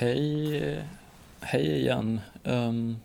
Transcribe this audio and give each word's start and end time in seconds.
Hej, 0.00 0.84
hej 1.40 1.80
igen. 1.80 2.20
Um, 2.44 2.96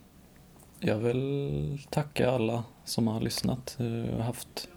jag 0.79 0.97
vill 0.97 1.79
tacka 1.89 2.31
alla 2.31 2.63
som 2.85 3.07
har 3.07 3.21
lyssnat. 3.21 3.77
Eh, 3.79 4.05
jag 4.05 4.17
har 4.17 4.23
haft 4.23 4.69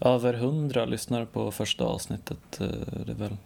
över 0.00 0.34
hundra 0.34 0.84
lyssnare 0.84 1.26
på 1.26 1.50
första 1.50 1.84
avsnittet. 1.84 2.60
Eh, 2.60 2.66
det 3.06 3.12
är 3.12 3.16
väl 3.16 3.36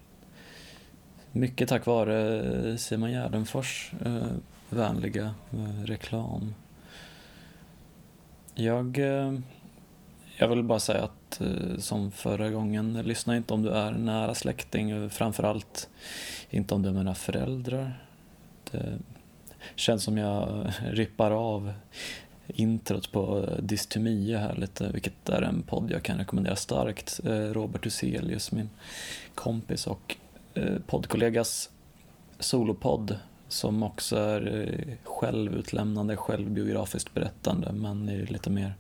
mycket 1.33 1.69
tack 1.69 1.87
vare 1.87 2.79
Simon 2.79 3.11
Gärdenfors 3.11 3.93
uh, 4.07 4.33
vänliga 4.71 5.35
uh, 5.55 5.85
reklam. 5.85 6.55
Jag, 8.55 8.99
jag 10.37 10.49
vill 10.49 10.63
bara 10.63 10.81
säga 10.81 11.03
att 11.03 11.41
eh, 11.41 11.79
som 11.79 12.11
förra 12.11 12.51
gången, 12.51 13.03
lyssna 13.03 13.37
inte 13.37 13.55
om 13.55 13.63
du 13.63 13.71
är 13.71 13.93
nära 13.93 14.35
släkting, 14.35 14.91
eh, 14.91 15.09
framförallt 15.09 15.89
inte 16.51 16.75
om 16.75 16.83
du 16.83 16.89
är 16.89 16.93
mina 16.93 17.15
föräldrar. 17.15 18.07
Det 18.71 18.99
känns 19.75 20.03
som 20.03 20.19
jag 20.19 20.49
eh, 20.49 20.71
rippar 20.91 21.31
av 21.31 21.73
introt 22.47 23.13
på 23.13 23.49
Dystemia 23.59 24.39
här 24.39 24.55
lite, 24.57 24.91
vilket 24.93 25.29
är 25.29 25.43
en 25.43 25.63
podd 25.63 25.91
jag 25.91 26.03
kan 26.03 26.19
rekommendera 26.19 26.57
starkt. 26.57 27.21
Robert 27.25 27.87
Huselius, 27.87 28.53
min 28.53 28.71
kompis 29.35 29.87
och 29.87 30.17
poddkollegas 30.87 31.71
solopodd 32.39 33.19
som 33.49 33.83
också 33.83 34.17
är 34.17 34.97
självutlämnande, 35.05 36.17
självbiografiskt 36.17 37.15
berättande 37.15 37.73
men 37.73 38.09
i 38.09 38.27
lite 38.27 38.51
mer 38.51 38.75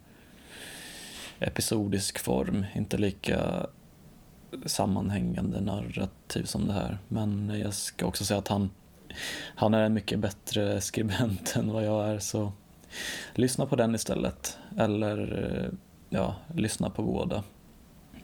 episodisk 1.46 2.18
form, 2.18 2.66
inte 2.74 2.98
lika 2.98 3.66
sammanhängande 4.66 5.60
narrativ 5.60 6.44
som 6.44 6.66
det 6.66 6.72
här. 6.72 6.98
Men 7.08 7.60
jag 7.60 7.74
ska 7.74 8.06
också 8.06 8.24
säga 8.24 8.38
att 8.38 8.48
han, 8.48 8.70
han 9.54 9.74
är 9.74 9.82
en 9.82 9.94
mycket 9.94 10.18
bättre 10.18 10.80
skribent 10.80 11.56
än 11.56 11.72
vad 11.72 11.84
jag 11.84 12.08
är 12.08 12.18
så 12.18 12.52
lyssna 13.34 13.66
på 13.66 13.76
den 13.76 13.94
istället. 13.94 14.58
Eller 14.78 15.44
eh, 15.44 15.78
ja, 16.08 16.34
lyssna 16.54 16.90
på 16.90 17.02
båda. 17.02 17.42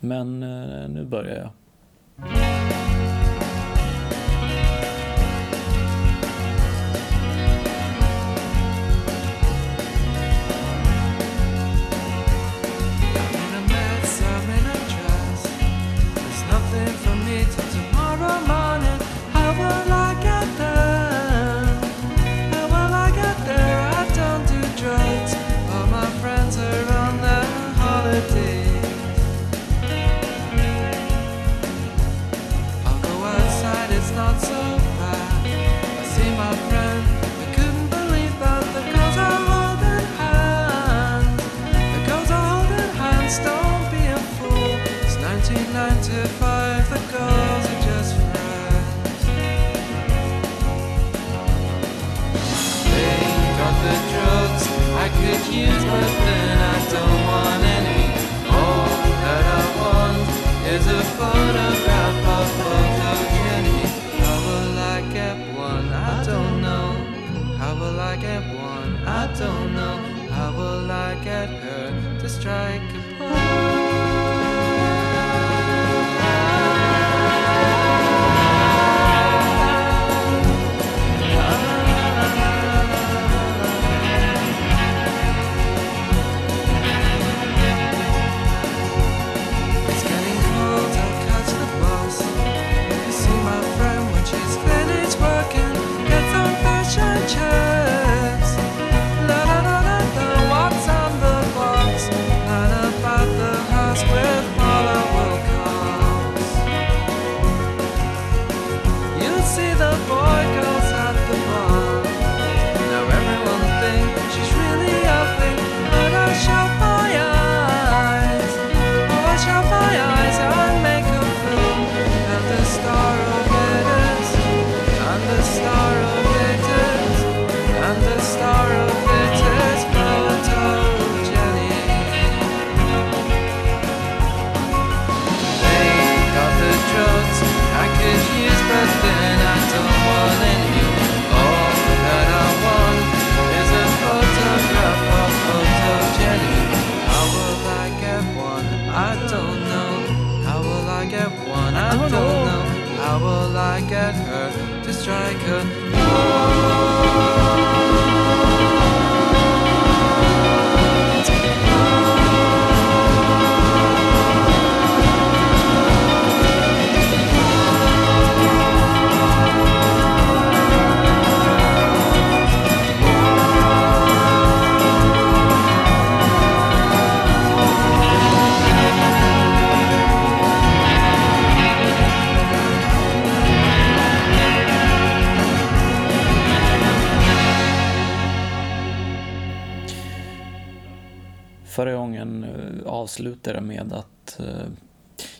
Men 0.00 0.42
eh, 0.42 0.88
nu 0.88 1.04
börjar 1.04 1.36
jag. 1.36 1.50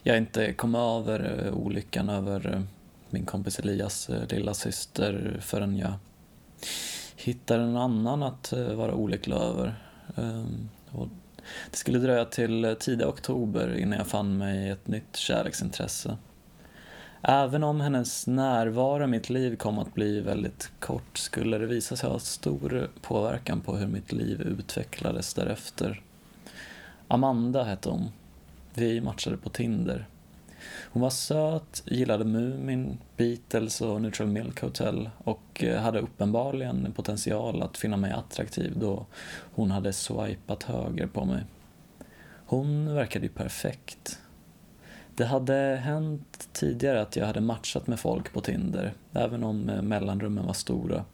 Jag 0.02 0.19
inte 0.19 0.52
kom 0.52 0.75
över 0.75 1.44
eh, 1.47 1.52
olyckan 1.52 2.08
över 2.08 2.55
eh, 2.55 2.62
min 3.11 3.26
kompis 3.26 3.58
Elias 3.58 4.11
eh, 4.11 4.29
lilla 4.29 4.55
syster 4.55 5.38
förrän 5.41 5.76
jag 5.76 5.93
hittade 7.17 7.62
en 7.62 7.76
annan 7.76 8.23
att 8.23 8.52
vara 8.52 8.94
olycklig 8.94 9.37
över. 9.37 9.75
Ehm, 10.17 10.69
och 10.91 11.08
det 11.70 11.76
skulle 11.76 11.99
dröja 11.99 12.25
till 12.25 12.76
tidiga 12.81 13.08
oktober 13.08 13.76
innan 13.76 13.99
jag 13.99 14.06
fann 14.06 14.38
mig 14.38 14.69
ett 14.69 14.88
nytt 14.88 15.17
kärleksintresse. 15.17 16.17
Även 17.23 17.64
om 17.64 17.81
hennes 17.81 18.26
närvaro 18.26 19.05
i 19.05 19.06
mitt 19.06 19.31
liv 19.31 19.56
kom 19.56 19.79
att 19.79 19.94
bli 19.94 20.20
väldigt 20.20 20.70
kort 20.79 21.19
skulle 21.19 21.58
det 21.58 21.67
visa 21.67 21.96
sig 21.96 22.11
ha 22.11 22.19
stor 22.19 22.91
påverkan 23.00 23.61
på 23.61 23.76
hur 23.76 23.87
mitt 23.87 24.12
liv 24.12 24.41
utvecklades 24.43 25.35
därefter. 25.35 26.03
Amanda 27.08 27.64
hette 27.64 27.88
hon. 27.88 28.08
Vi 28.75 29.00
matchade 29.00 29.37
på 29.37 29.50
Tinder. 29.50 30.06
Hon 30.93 31.02
var 31.02 31.11
söt, 31.11 31.82
gillade 31.87 32.25
Mumin, 32.25 32.99
Beatles 33.17 33.81
och 33.81 34.02
Neutral 34.02 34.28
Milk 34.28 34.61
Hotel 34.61 35.11
och 35.19 35.64
eh, 35.64 35.81
hade 35.81 36.00
uppenbarligen 36.00 36.93
potential 36.93 37.62
att 37.62 37.78
finna 37.78 37.96
mig 37.96 38.12
attraktiv 38.12 38.72
då 38.76 39.06
hon 39.55 39.70
hade 39.70 39.93
swipat 39.93 40.62
höger 40.62 41.06
på 41.06 41.25
mig. 41.25 41.44
Hon 42.46 42.94
verkade 42.94 43.26
ju 43.26 43.32
perfekt. 43.32 44.19
Det 45.14 45.25
hade 45.25 45.81
hänt 45.82 46.49
tidigare 46.52 47.02
att 47.02 47.17
jag 47.17 47.26
hade 47.26 47.40
matchat 47.40 47.87
med 47.87 48.00
folk 48.00 48.32
på 48.32 48.40
Tinder, 48.40 48.93
även 49.12 49.44
om 49.44 49.69
eh, 49.69 49.82
mellanrummen 49.82 50.46
var 50.46 50.52
stora. 50.52 51.05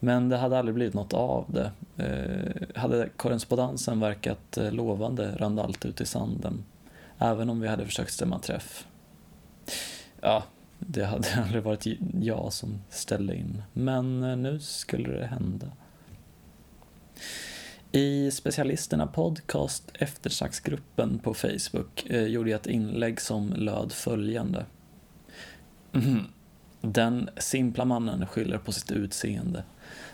Men 0.00 0.28
det 0.28 0.36
hade 0.36 0.58
aldrig 0.58 0.74
blivit 0.74 0.94
något 0.94 1.14
av 1.14 1.44
det. 1.48 1.70
Eh, 1.96 2.80
hade 2.80 3.08
korrespondensen 3.16 4.00
verkat 4.00 4.56
eh, 4.56 4.72
lovande 4.72 5.36
rann 5.36 5.58
allt 5.58 5.84
ut 5.84 6.00
i 6.00 6.06
sanden. 6.06 6.64
Även 7.18 7.50
om 7.50 7.60
vi 7.60 7.68
hade 7.68 7.84
försökt 7.84 8.12
stämma 8.12 8.38
träff. 8.38 8.86
Ja, 10.20 10.44
det 10.78 11.04
hade 11.04 11.28
aldrig 11.42 11.62
varit 11.62 11.86
jag 12.20 12.52
som 12.52 12.78
ställde 12.90 13.36
in. 13.36 13.62
Men 13.72 14.24
eh, 14.24 14.36
nu 14.36 14.60
skulle 14.60 15.18
det 15.18 15.26
hända. 15.26 15.66
I 17.92 18.30
specialisterna 18.30 19.06
podcast 19.06 19.90
eftersnacksgruppen 19.94 21.18
på 21.18 21.34
Facebook 21.34 22.06
eh, 22.06 22.22
gjorde 22.22 22.50
jag 22.50 22.60
ett 22.60 22.66
inlägg 22.66 23.20
som 23.20 23.52
löd 23.52 23.92
följande. 23.92 24.66
Mhm. 25.92 26.26
Den 26.80 27.30
simpla 27.36 27.84
mannen 27.84 28.26
skyller 28.26 28.58
på 28.58 28.72
sitt 28.72 28.90
utseende. 28.90 29.64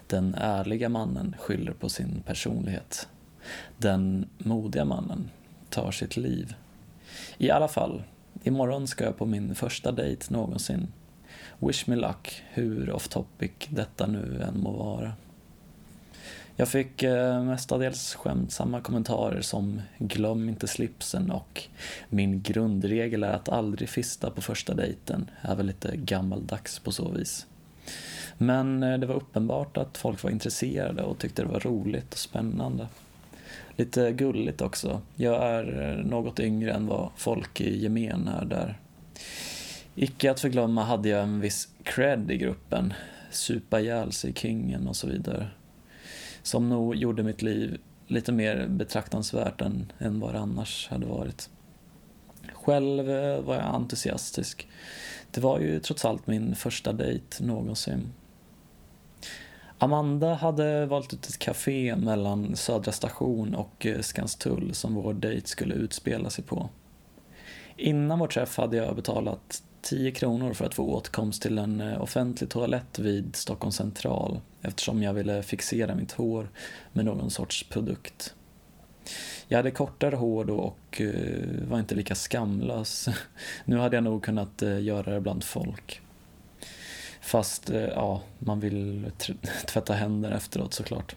Den 0.06 0.34
ärliga 0.34 0.88
mannen 0.88 1.36
skyller 1.38 1.72
på 1.72 1.88
sin 1.88 2.22
personlighet. 2.26 3.08
Den 3.78 4.26
modiga 4.38 4.84
mannen 4.84 5.30
tar 5.70 5.90
sitt 5.90 6.16
liv. 6.16 6.54
I 7.38 7.50
alla 7.50 7.68
fall, 7.68 8.02
imorgon 8.42 8.86
ska 8.86 9.04
jag 9.04 9.18
på 9.18 9.26
min 9.26 9.54
första 9.54 9.92
dejt 9.92 10.34
någonsin. 10.34 10.92
Wish 11.58 11.86
me 11.86 11.96
luck, 11.96 12.42
hur 12.50 12.90
off 12.90 13.08
topic 13.08 13.52
detta 13.68 14.06
nu 14.06 14.42
än 14.48 14.60
må 14.60 14.70
vara. 14.70 15.12
Jag 16.56 16.68
fick 16.68 17.02
eh, 17.02 17.42
mestadels 17.42 18.14
skämtsamma 18.14 18.80
kommentarer 18.80 19.40
som 19.40 19.82
“glöm 19.98 20.48
inte 20.48 20.66
slipsen” 20.66 21.30
och 21.30 21.62
“min 22.08 22.42
grundregel 22.42 23.22
är 23.22 23.32
att 23.32 23.48
aldrig 23.48 23.88
fista 23.88 24.30
på 24.30 24.42
första 24.42 24.74
dejten” 24.74 25.30
är 25.40 25.54
väl 25.56 25.66
lite 25.66 25.96
gammaldags 25.96 26.78
på 26.78 26.92
så 26.92 27.08
vis. 27.08 27.46
Men 28.38 28.82
eh, 28.82 28.98
det 28.98 29.06
var 29.06 29.14
uppenbart 29.14 29.76
att 29.76 29.98
folk 29.98 30.22
var 30.22 30.30
intresserade 30.30 31.02
och 31.02 31.18
tyckte 31.18 31.42
det 31.42 31.48
var 31.48 31.60
roligt 31.60 32.12
och 32.12 32.18
spännande. 32.18 32.88
Lite 33.76 34.12
gulligt 34.12 34.60
också. 34.60 35.00
Jag 35.14 35.42
är 35.42 35.90
eh, 35.98 36.06
något 36.06 36.40
yngre 36.40 36.72
än 36.72 36.86
vad 36.86 37.10
folk 37.16 37.60
i 37.60 37.82
gemen 37.82 38.28
är 38.28 38.44
där. 38.44 38.78
Icke 39.94 40.30
att 40.30 40.40
förglömma 40.40 40.84
hade 40.84 41.08
jag 41.08 41.22
en 41.22 41.40
viss 41.40 41.68
cred 41.82 42.30
i 42.30 42.36
gruppen. 42.36 42.94
Supa 43.30 43.80
ihjäl 43.80 44.12
sig 44.12 44.32
kingen 44.34 44.88
och 44.88 44.96
så 44.96 45.06
vidare. 45.06 45.48
Som 46.42 46.68
nog 46.68 46.96
gjorde 46.96 47.22
mitt 47.22 47.42
liv 47.42 47.78
lite 48.06 48.32
mer 48.32 48.66
betraktansvärt 48.68 49.60
än, 49.60 49.92
än 49.98 50.20
vad 50.20 50.34
det 50.34 50.38
annars 50.38 50.88
hade 50.88 51.06
varit. 51.06 51.50
Själv 52.52 53.10
eh, 53.10 53.40
var 53.40 53.54
jag 53.54 53.74
entusiastisk. 53.74 54.68
Det 55.30 55.40
var 55.40 55.60
ju 55.60 55.80
trots 55.80 56.04
allt 56.04 56.26
min 56.26 56.54
första 56.54 56.92
dejt 56.92 57.44
någonsin. 57.44 58.12
Amanda 59.84 60.34
hade 60.34 60.86
valt 60.86 61.12
ut 61.12 61.26
ett 61.26 61.38
café 61.38 61.96
mellan 61.96 62.56
Södra 62.56 62.92
station 62.92 63.54
och 63.54 63.86
eh, 63.86 64.00
Skanstull 64.00 64.74
som 64.74 64.94
vår 64.94 65.14
dejt 65.14 65.46
skulle 65.46 65.74
utspela 65.74 66.30
sig 66.30 66.44
på. 66.44 66.68
Innan 67.76 68.18
vår 68.18 68.26
träff 68.26 68.56
hade 68.56 68.76
jag 68.76 68.96
betalat 68.96 69.62
10 69.82 70.10
kronor 70.10 70.52
för 70.52 70.64
att 70.64 70.74
få 70.74 70.82
åtkomst 70.82 71.42
till 71.42 71.58
en 71.58 71.80
eh, 71.80 72.02
offentlig 72.02 72.50
toalett 72.50 72.98
vid 72.98 73.36
Stockholms 73.36 73.76
central 73.76 74.40
eftersom 74.62 75.02
jag 75.02 75.14
ville 75.14 75.42
fixera 75.42 75.94
mitt 75.94 76.12
hår 76.12 76.48
med 76.92 77.04
någon 77.04 77.30
sorts 77.30 77.68
produkt. 77.68 78.34
Jag 79.48 79.58
hade 79.58 79.70
kortare 79.70 80.16
hår 80.16 80.44
då 80.44 80.56
och 80.56 81.00
eh, 81.00 81.68
var 81.68 81.78
inte 81.78 81.94
lika 81.94 82.14
skamlös. 82.14 83.08
Nu 83.64 83.76
hade 83.76 83.96
jag 83.96 84.04
nog 84.04 84.22
kunnat 84.22 84.62
göra 84.80 85.14
det 85.14 85.20
bland 85.20 85.44
folk. 85.44 86.00
Fast 87.24 87.70
eh, 87.70 87.80
ja, 87.80 88.20
man 88.38 88.60
vill 88.60 89.10
tvätta 89.66 89.92
händer 89.94 90.30
efteråt 90.30 90.74
såklart. 90.74 91.16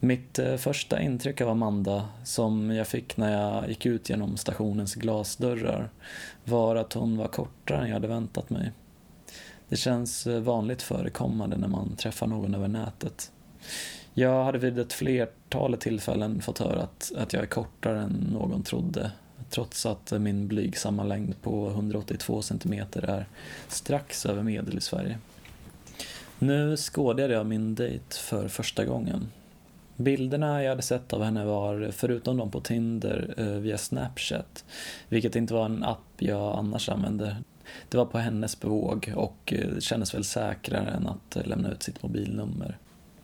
Mitt 0.00 0.38
eh, 0.38 0.56
första 0.56 1.00
intryck 1.00 1.40
av 1.40 1.48
Amanda, 1.48 2.08
som 2.24 2.70
jag 2.70 2.86
fick 2.86 3.16
när 3.16 3.42
jag 3.42 3.68
gick 3.68 3.86
ut 3.86 4.10
genom 4.10 4.36
stationens 4.36 4.94
glasdörrar, 4.94 5.90
var 6.44 6.76
att 6.76 6.92
hon 6.92 7.16
var 7.16 7.28
kortare 7.28 7.78
än 7.78 7.86
jag 7.86 7.94
hade 7.94 8.08
väntat 8.08 8.50
mig. 8.50 8.72
Det 9.68 9.76
känns 9.76 10.26
eh, 10.26 10.40
vanligt 10.40 10.82
förekommande 10.82 11.56
när 11.56 11.68
man 11.68 11.96
träffar 11.96 12.26
någon 12.26 12.54
över 12.54 12.68
nätet. 12.68 13.32
Jag 14.14 14.44
hade 14.44 14.58
vid 14.58 14.78
ett 14.78 14.92
flertal 14.92 15.76
tillfällen 15.76 16.42
fått 16.42 16.58
höra 16.58 16.82
att, 16.82 17.12
att 17.16 17.32
jag 17.32 17.42
är 17.42 17.46
kortare 17.46 18.00
än 18.00 18.28
någon 18.32 18.62
trodde 18.62 19.10
trots 19.50 19.86
att 19.86 20.12
min 20.20 20.48
blygsamma 20.48 21.04
längd 21.04 21.42
på 21.42 21.68
182 21.68 22.42
cm 22.42 22.72
är 22.92 23.26
strax 23.68 24.26
över 24.26 24.42
medel 24.42 24.78
i 24.78 24.80
Sverige. 24.80 25.18
Nu 26.38 26.76
skådade 26.76 27.34
jag 27.34 27.46
min 27.46 27.74
dejt 27.74 28.16
för 28.16 28.48
första 28.48 28.84
gången. 28.84 29.28
Bilderna 29.96 30.62
jag 30.62 30.70
hade 30.70 30.82
sett 30.82 31.12
av 31.12 31.22
henne 31.22 31.44
var, 31.44 31.90
förutom 31.92 32.36
de 32.36 32.50
på 32.50 32.60
Tinder, 32.60 33.34
eh, 33.36 33.46
via 33.46 33.78
Snapchat, 33.78 34.64
vilket 35.08 35.36
inte 35.36 35.54
var 35.54 35.64
en 35.64 35.84
app 35.84 35.98
jag 36.18 36.58
annars 36.58 36.88
använder. 36.88 37.36
Det 37.88 37.96
var 37.96 38.04
på 38.04 38.18
hennes 38.18 38.60
bevåg 38.60 39.12
och 39.16 39.52
eh, 39.56 39.78
kändes 39.78 40.14
väl 40.14 40.24
säkrare 40.24 40.90
än 40.90 41.06
att 41.06 41.36
eh, 41.36 41.46
lämna 41.46 41.70
ut 41.70 41.82
sitt 41.82 42.02
mobilnummer. 42.02 42.78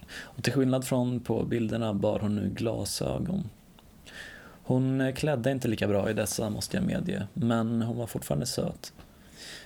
Och 0.08 0.44
till 0.44 0.52
skillnad 0.52 0.84
från 0.84 1.20
på 1.20 1.44
bilderna 1.44 1.94
bar 1.94 2.18
hon 2.18 2.34
nu 2.34 2.50
glasögon. 2.54 3.48
Hon 4.66 5.00
eh, 5.00 5.14
klädde 5.14 5.50
inte 5.50 5.68
lika 5.68 5.88
bra 5.88 6.10
i 6.10 6.12
dessa 6.12 6.50
måste 6.50 6.76
jag 6.76 6.86
medge, 6.86 7.26
men 7.34 7.82
hon 7.82 7.96
var 7.96 8.06
fortfarande 8.06 8.46
söt. 8.46 8.92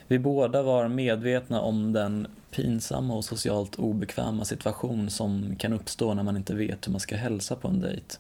Vi 0.07 0.19
båda 0.19 0.63
var 0.63 0.89
medvetna 0.89 1.61
om 1.61 1.93
den 1.93 2.27
pinsamma 2.51 3.15
och 3.15 3.25
socialt 3.25 3.77
obekväma 3.77 4.45
situation 4.45 5.11
som 5.11 5.57
kan 5.59 5.73
uppstå 5.73 6.15
när 6.15 6.23
man 6.23 6.37
inte 6.37 6.55
vet 6.55 6.87
hur 6.87 6.93
man 6.93 7.01
ska 7.01 7.17
hälsa 7.17 7.57
på 7.57 7.69
en 7.69 7.81
dejt. 7.81 8.17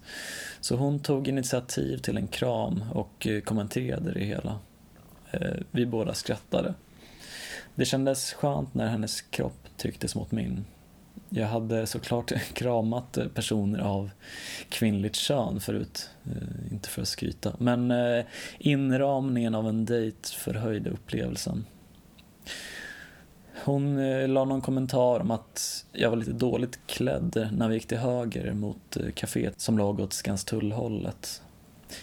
Så 0.60 0.76
hon 0.76 1.00
tog 1.00 1.28
initiativ 1.28 1.98
till 1.98 2.16
en 2.16 2.26
kram 2.26 2.84
och 2.92 3.26
eh, 3.26 3.40
kommenterade 3.40 4.12
det 4.12 4.24
hela. 4.24 4.58
Eh, 5.30 5.56
vi 5.70 5.86
båda 5.86 6.14
skrattade. 6.14 6.74
Det 7.74 7.84
kändes 7.84 8.32
skönt 8.32 8.74
när 8.74 8.86
hennes 8.86 9.20
kropp 9.20 9.68
trycktes 9.76 10.14
mot 10.14 10.32
min. 10.32 10.64
Jag 11.32 11.46
hade 11.46 11.86
såklart 11.86 12.32
kramat 12.52 13.18
personer 13.34 13.80
av 13.80 14.10
kvinnligt 14.68 15.16
kön 15.16 15.60
förut, 15.60 16.10
eh, 16.24 16.72
inte 16.72 16.88
för 16.88 17.02
att 17.02 17.08
skryta. 17.08 17.52
Men 17.58 17.90
eh, 17.90 18.24
inramningen 18.58 19.54
av 19.54 19.68
en 19.68 19.84
dejt 19.84 20.28
förhöjde 20.28 20.90
upplevelsen. 20.90 21.64
Hon 23.64 23.98
eh, 23.98 24.28
la 24.28 24.44
någon 24.44 24.60
kommentar 24.60 25.20
om 25.20 25.30
att 25.30 25.84
jag 25.92 26.10
var 26.10 26.16
lite 26.16 26.32
dåligt 26.32 26.78
klädd 26.86 27.48
när 27.52 27.68
vi 27.68 27.74
gick 27.74 27.86
till 27.86 27.98
höger 27.98 28.52
mot 28.52 28.96
kaféet 29.14 29.60
som 29.60 29.78
låg 29.78 30.00
åt 30.00 30.12
Skanstullhållet. 30.12 31.42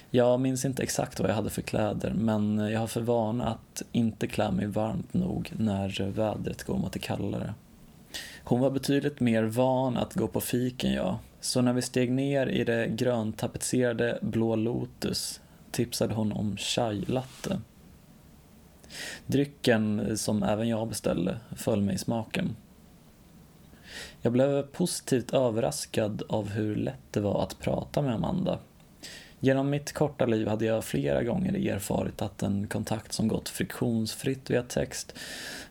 Jag 0.10 0.40
minns 0.40 0.66
inte 0.66 0.84
exakt 0.84 1.20
vad 1.20 1.30
jag 1.30 1.36
hade 1.36 1.50
för 1.50 1.62
kläder 1.62 2.14
men 2.14 2.58
jag 2.58 2.80
har 2.80 2.88
för 2.88 3.02
vana 3.02 3.46
att 3.48 3.84
inte 3.92 4.28
klä 4.28 4.52
mig 4.52 4.66
varmt 4.66 5.14
nog 5.14 5.52
när 5.58 6.10
vädret 6.12 6.64
går 6.64 6.78
mot 6.78 6.94
det 6.94 7.00
kallare. 7.00 7.54
Hon 8.50 8.60
var 8.60 8.70
betydligt 8.70 9.20
mer 9.20 9.44
van 9.44 9.98
att 9.98 10.14
gå 10.14 10.28
på 10.28 10.42
fik 10.42 10.84
än 10.84 10.94
jag, 10.94 11.18
så 11.40 11.62
när 11.62 11.74
vi 11.74 11.82
steg 11.82 12.12
ner 12.12 12.48
i 12.48 12.64
det 12.64 12.88
gröntapetserade 12.88 14.20
Blå 14.22 14.56
Lotus 14.56 15.42
tipsade 15.72 16.14
hon 16.14 16.32
om 16.32 16.58
chai 16.58 17.06
latte. 17.08 17.62
Drycken, 19.26 20.18
som 20.18 20.44
även 20.44 20.68
jag 20.68 20.88
beställde, 20.88 21.38
föll 21.56 21.82
mig 21.82 21.96
i 21.96 21.98
smaken. 21.98 22.56
Jag 24.22 24.34
blev 24.34 24.62
positivt 24.62 25.34
överraskad 25.34 26.24
av 26.30 26.50
hur 26.50 26.76
lätt 26.76 27.12
det 27.12 27.20
var 27.20 27.44
att 27.44 27.60
prata 27.60 28.02
med 28.02 28.14
Amanda. 28.16 28.60
Genom 29.40 29.70
mitt 29.70 29.94
korta 29.94 30.26
liv 30.26 30.48
hade 30.48 30.66
jag 30.66 30.84
flera 30.84 31.24
gånger 31.24 31.72
erfarit 31.74 32.22
att 32.22 32.44
en 32.44 32.68
kontakt 32.68 33.14
som 33.14 33.28
gått 33.28 33.50
friktionsfritt 33.50 34.50
via 34.50 34.64
text 34.64 35.16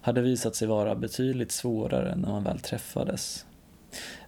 hade 0.01 0.21
visat 0.21 0.57
sig 0.57 0.69
vara 0.69 0.95
betydligt 0.95 1.53
svårare 1.53 2.17
när 2.17 2.29
man 2.29 2.45
väl 2.45 2.61
träffades. 2.61 3.47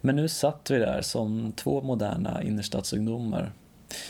Men 0.01 0.17
nu 0.17 0.29
satt 0.29 0.71
vi 0.71 0.79
där 0.79 1.03
som 1.03 1.53
två 1.53 1.83
moderna 1.83 2.43
innerstadsungdomar. 2.43 3.53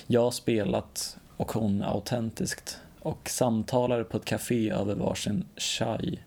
Jag 0.06 0.34
spelat 0.34 1.18
och 1.36 1.52
hon 1.52 1.82
autentiskt 1.82 2.80
och 3.00 3.30
samtalade 3.30 4.04
på 4.04 4.16
ett 4.16 4.24
café 4.24 4.70
över 4.70 4.94
varsin 4.94 5.44
chai. 5.56 6.18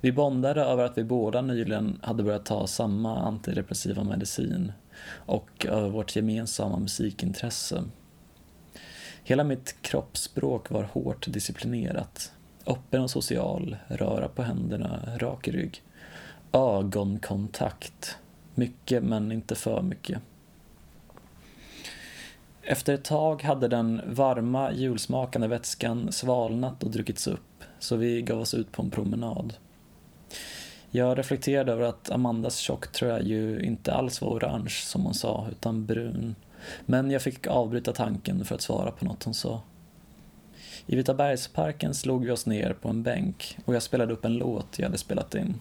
Vi 0.00 0.12
bondade 0.12 0.62
över 0.62 0.84
att 0.84 0.98
vi 0.98 1.04
båda 1.04 1.42
nyligen 1.42 2.00
hade 2.02 2.22
börjat 2.22 2.46
ta 2.46 2.66
samma 2.66 3.18
antidepressiva 3.18 4.04
medicin 4.04 4.72
och 5.06 5.66
över 5.68 5.88
vårt 5.88 6.16
gemensamma 6.16 6.78
musikintresse. 6.78 7.84
Hela 9.22 9.44
mitt 9.44 9.76
kroppsspråk 9.82 10.70
var 10.70 10.82
hårt 10.82 11.26
disciplinerat. 11.32 12.32
Öppen 12.66 13.02
och 13.02 13.10
social, 13.10 13.76
röra 13.88 14.28
på 14.28 14.42
händerna, 14.42 15.16
rak 15.16 15.48
rygg. 15.48 15.82
Ögonkontakt. 16.52 18.16
Mycket 18.54 19.02
men 19.02 19.32
inte 19.32 19.54
för 19.54 19.82
mycket. 19.82 20.20
Efter 22.62 22.94
ett 22.94 23.04
tag 23.04 23.42
hade 23.42 23.68
den 23.68 24.00
varma, 24.06 24.72
julsmakande 24.72 25.48
vätskan 25.48 26.12
svalnat 26.12 26.82
och 26.82 26.90
druckits 26.90 27.26
upp, 27.26 27.64
så 27.78 27.96
vi 27.96 28.22
gav 28.22 28.40
oss 28.40 28.54
ut 28.54 28.72
på 28.72 28.82
en 28.82 28.90
promenad. 28.90 29.54
Jag 30.90 31.18
reflekterade 31.18 31.72
över 31.72 31.82
att 31.82 32.10
Amandas 32.10 32.56
tjocktröja 32.58 33.20
ju 33.20 33.60
inte 33.60 33.92
alls 33.92 34.20
var 34.20 34.28
orange 34.28 34.70
som 34.70 35.04
hon 35.04 35.14
sa, 35.14 35.46
utan 35.50 35.86
brun. 35.86 36.34
Men 36.86 37.10
jag 37.10 37.22
fick 37.22 37.46
avbryta 37.46 37.92
tanken 37.92 38.44
för 38.44 38.54
att 38.54 38.60
svara 38.60 38.90
på 38.90 39.04
något 39.04 39.24
hon 39.24 39.34
sa. 39.34 39.62
I 40.86 40.96
Vitabergsparken 40.96 41.94
slog 41.94 42.24
vi 42.24 42.30
oss 42.30 42.46
ner 42.46 42.72
på 42.72 42.88
en 42.88 43.02
bänk 43.02 43.58
och 43.64 43.74
jag 43.74 43.82
spelade 43.82 44.12
upp 44.12 44.24
en 44.24 44.34
låt 44.34 44.78
jag 44.78 44.86
hade 44.86 44.98
spelat 44.98 45.34
in. 45.34 45.54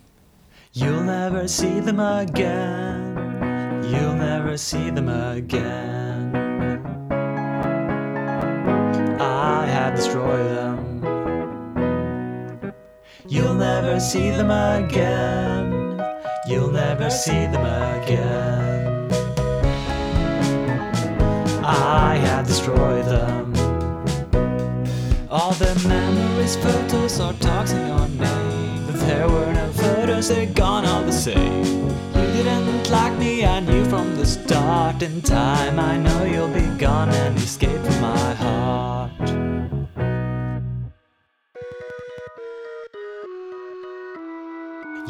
You'll 0.74 1.06
never 1.06 1.48
see 1.48 1.82
them 1.82 2.00
again. 2.00 3.18
You'll 3.84 4.18
never 4.18 4.58
see 4.58 4.92
them 4.92 5.10
again. 5.10 6.36
I 9.20 9.66
have 9.66 9.96
destroyed 9.96 10.56
them. 10.56 10.77
You'll 13.58 13.66
never 13.66 14.00
see 14.00 14.30
them 14.30 14.52
again. 14.52 16.00
You'll 16.46 16.70
never 16.70 17.10
see 17.10 17.48
them 17.48 17.66
again. 17.66 19.10
I 21.66 22.18
had 22.18 22.46
destroyed 22.46 23.06
them. 23.06 23.56
All 25.32 25.54
the 25.54 25.74
memories, 25.88 26.56
photos, 26.58 27.20
or 27.20 27.34
talks 27.34 27.72
in 27.72 27.88
your 27.88 28.08
name. 28.10 28.86
But 28.86 29.00
there 29.00 29.28
were 29.28 29.52
no 29.52 29.72
photos, 29.72 30.28
they're 30.28 30.54
gone 30.54 30.86
all 30.86 31.04
the 31.04 31.12
same. 31.12 31.66
You 32.14 32.44
didn't 32.44 32.92
like 32.92 33.18
me, 33.18 33.44
I 33.44 33.60
knew 33.60 33.84
from 33.86 34.16
the 34.18 34.26
start. 34.28 35.02
In 35.02 35.24
time, 35.24 35.80
I 35.80 35.98
know 35.98 36.26
you'll 36.26 36.54
be 36.54 36.68
gone 36.78 37.10
and 37.10 37.36
escape 37.38 37.82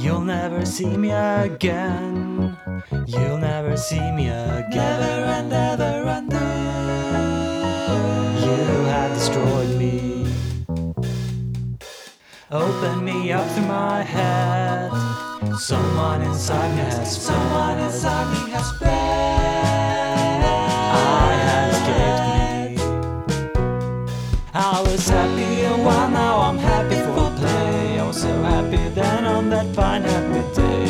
You'll 0.08 0.22
never 0.22 0.66
see 0.66 0.96
me 0.96 1.12
again. 1.12 2.56
You'll 3.08 3.40
never 3.40 3.76
see 3.76 4.00
me 4.12 4.30
again. 4.30 5.00
Never 5.02 5.26
and 5.38 5.52
ever 5.52 6.08
and 6.08 6.32
You 8.42 8.86
have 8.86 9.14
destroyed 9.14 9.76
me. 9.78 10.26
Open 12.50 13.04
me 13.04 13.34
up 13.34 13.46
through 13.52 13.66
my 13.66 14.02
head. 14.02 14.94
Someone 15.60 16.22
inside 16.22 16.72
me 16.74 16.84
has 16.84 17.22
someone 17.22 17.78
inside 17.80 18.28
me 18.32 18.52
has 18.52 18.66
spread. 18.66 18.92
I 20.96 21.34
have 21.50 21.70
escaped 21.76 22.24
me. 22.30 23.60
I 24.54 24.82
was 24.84 25.10
happy 25.10 25.57
fine 29.78 30.02
happy 30.02 30.42
day. 30.56 30.86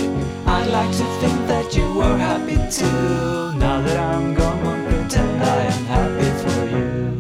I'd 0.46 0.70
like 0.72 0.98
to 0.98 1.06
think 1.20 1.48
that 1.48 1.78
you 1.78 1.88
were 2.00 2.18
happy 2.18 2.56
too. 2.72 3.60
Now 3.60 3.82
that 3.86 4.00
I'm 4.00 4.34
gone, 4.34 4.64
won't 4.64 4.88
pretend 4.88 5.44
I 5.44 5.66
am 5.66 5.86
happy 5.86 6.30
for 6.42 6.68
you. 6.78 7.12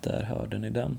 Där 0.00 0.22
hörde 0.22 0.58
ni 0.58 0.70
den. 0.70 0.98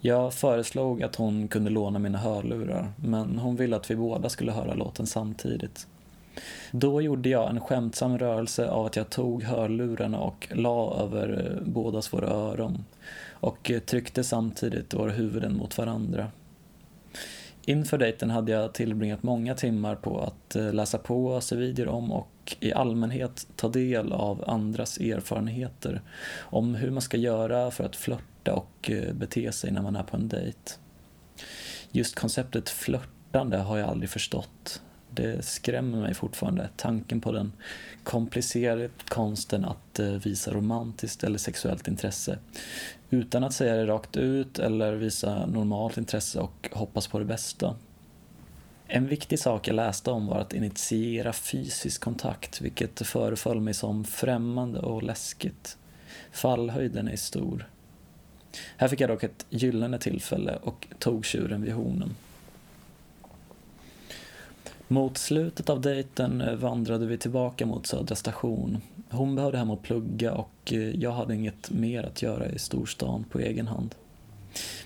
Jag 0.00 0.34
föreslog 0.34 1.02
att 1.02 1.16
hon 1.16 1.48
kunde 1.48 1.70
låna 1.70 1.98
mina 1.98 2.18
hörlurar, 2.18 2.92
men 2.96 3.38
hon 3.38 3.56
ville 3.56 3.76
att 3.76 3.90
vi 3.90 3.96
båda 3.96 4.28
skulle 4.28 4.52
höra 4.52 4.74
låten 4.74 5.06
samtidigt. 5.06 5.86
Då 6.70 7.02
gjorde 7.02 7.28
jag 7.28 7.50
en 7.50 7.60
skämtsam 7.60 8.18
rörelse 8.18 8.70
av 8.70 8.86
att 8.86 8.96
jag 8.96 9.10
tog 9.10 9.42
hörlurarna 9.42 10.18
och 10.18 10.48
la 10.50 10.96
över 11.00 11.56
eh, 11.56 11.68
bådas 11.68 12.12
våra 12.12 12.28
öron 12.28 12.84
och 13.30 13.70
eh, 13.70 13.78
tryckte 13.78 14.24
samtidigt 14.24 14.94
våra 14.94 15.10
huvuden 15.10 15.56
mot 15.56 15.78
varandra. 15.78 16.30
Inför 17.68 17.98
dejten 17.98 18.30
hade 18.30 18.52
jag 18.52 18.74
tillbringat 18.74 19.22
många 19.22 19.54
timmar 19.54 19.94
på 19.94 20.20
att 20.20 20.56
eh, 20.56 20.72
läsa 20.72 20.98
på, 20.98 21.40
se 21.40 21.56
videor 21.56 21.88
om 21.88 22.12
och 22.12 22.56
i 22.60 22.72
allmänhet 22.72 23.46
ta 23.56 23.68
del 23.68 24.12
av 24.12 24.44
andras 24.46 24.98
erfarenheter 24.98 26.02
om 26.38 26.74
hur 26.74 26.90
man 26.90 27.02
ska 27.02 27.16
göra 27.16 27.70
för 27.70 27.84
att 27.84 27.96
flörta 27.96 28.54
och 28.54 28.90
eh, 28.90 29.14
bete 29.14 29.52
sig 29.52 29.70
när 29.70 29.82
man 29.82 29.96
är 29.96 30.02
på 30.02 30.16
en 30.16 30.28
dejt. 30.28 30.72
Just 31.90 32.14
konceptet 32.14 32.68
flörtande 32.68 33.56
har 33.56 33.78
jag 33.78 33.88
aldrig 33.88 34.10
förstått. 34.10 34.82
Det 35.10 35.44
skrämmer 35.44 36.00
mig 36.00 36.14
fortfarande, 36.14 36.68
tanken 36.76 37.20
på 37.20 37.32
den 37.32 37.52
komplicerade 38.02 38.88
konsten 39.08 39.64
att 39.64 39.98
eh, 39.98 40.06
visa 40.06 40.52
romantiskt 40.52 41.24
eller 41.24 41.38
sexuellt 41.38 41.88
intresse 41.88 42.38
utan 43.10 43.44
att 43.44 43.52
säga 43.52 43.76
det 43.76 43.86
rakt 43.86 44.16
ut 44.16 44.58
eller 44.58 44.92
visa 44.92 45.46
normalt 45.46 45.96
intresse 45.96 46.40
och 46.40 46.68
hoppas 46.72 47.06
på 47.06 47.18
det 47.18 47.24
bästa. 47.24 47.74
En 48.86 49.06
viktig 49.06 49.38
sak 49.38 49.68
jag 49.68 49.74
läste 49.74 50.10
om 50.10 50.26
var 50.26 50.38
att 50.38 50.52
initiera 50.52 51.32
fysisk 51.32 52.00
kontakt, 52.00 52.60
vilket 52.60 53.06
föreföll 53.06 53.60
mig 53.60 53.74
som 53.74 54.04
främmande 54.04 54.80
och 54.80 55.02
läskigt. 55.02 55.76
Fallhöjden 56.32 57.08
är 57.08 57.16
stor. 57.16 57.68
Här 58.76 58.88
fick 58.88 59.00
jag 59.00 59.10
dock 59.10 59.22
ett 59.22 59.46
gyllene 59.50 59.98
tillfälle 59.98 60.56
och 60.56 60.86
tog 60.98 61.24
tjuren 61.24 61.62
vid 61.62 61.72
hornen. 61.72 62.14
Mot 64.90 65.18
slutet 65.18 65.70
av 65.70 65.80
dejten 65.80 66.40
eh, 66.40 66.54
vandrade 66.54 67.06
vi 67.06 67.18
tillbaka 67.18 67.66
mot 67.66 67.86
Södra 67.86 68.14
station. 68.14 68.78
Hon 69.10 69.34
behövde 69.34 69.58
hem 69.58 69.70
och 69.70 69.82
plugga 69.82 70.32
och 70.32 70.72
eh, 70.72 70.78
jag 70.78 71.12
hade 71.12 71.34
inget 71.34 71.70
mer 71.70 72.02
att 72.02 72.22
göra 72.22 72.46
i 72.46 72.58
storstan 72.58 73.24
på 73.30 73.38
egen 73.38 73.66
hand. 73.66 73.94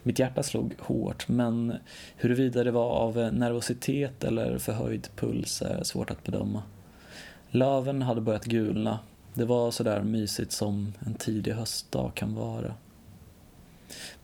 Mitt 0.03 0.19
hjärta 0.19 0.43
slog 0.43 0.75
hårt, 0.79 1.29
men 1.29 1.75
huruvida 2.17 2.65
det 2.65 2.71
var 2.71 2.91
av 2.91 3.19
eh, 3.19 3.33
nervositet 3.33 4.25
eller 4.25 4.59
förhöjd 4.59 5.09
puls 5.17 5.63
är 5.63 5.83
svårt 5.83 6.11
att 6.11 6.25
bedöma. 6.25 6.63
Löven 7.51 8.03
hade 8.03 8.21
börjat 8.21 8.45
gulna. 8.45 8.99
Det 9.35 9.45
var 9.45 9.71
sådär 9.71 10.03
mysigt 10.03 10.53
som 10.53 10.93
en 11.07 11.15
tidig 11.15 11.53
höstdag 11.53 12.13
kan 12.15 12.35
vara. 12.35 12.75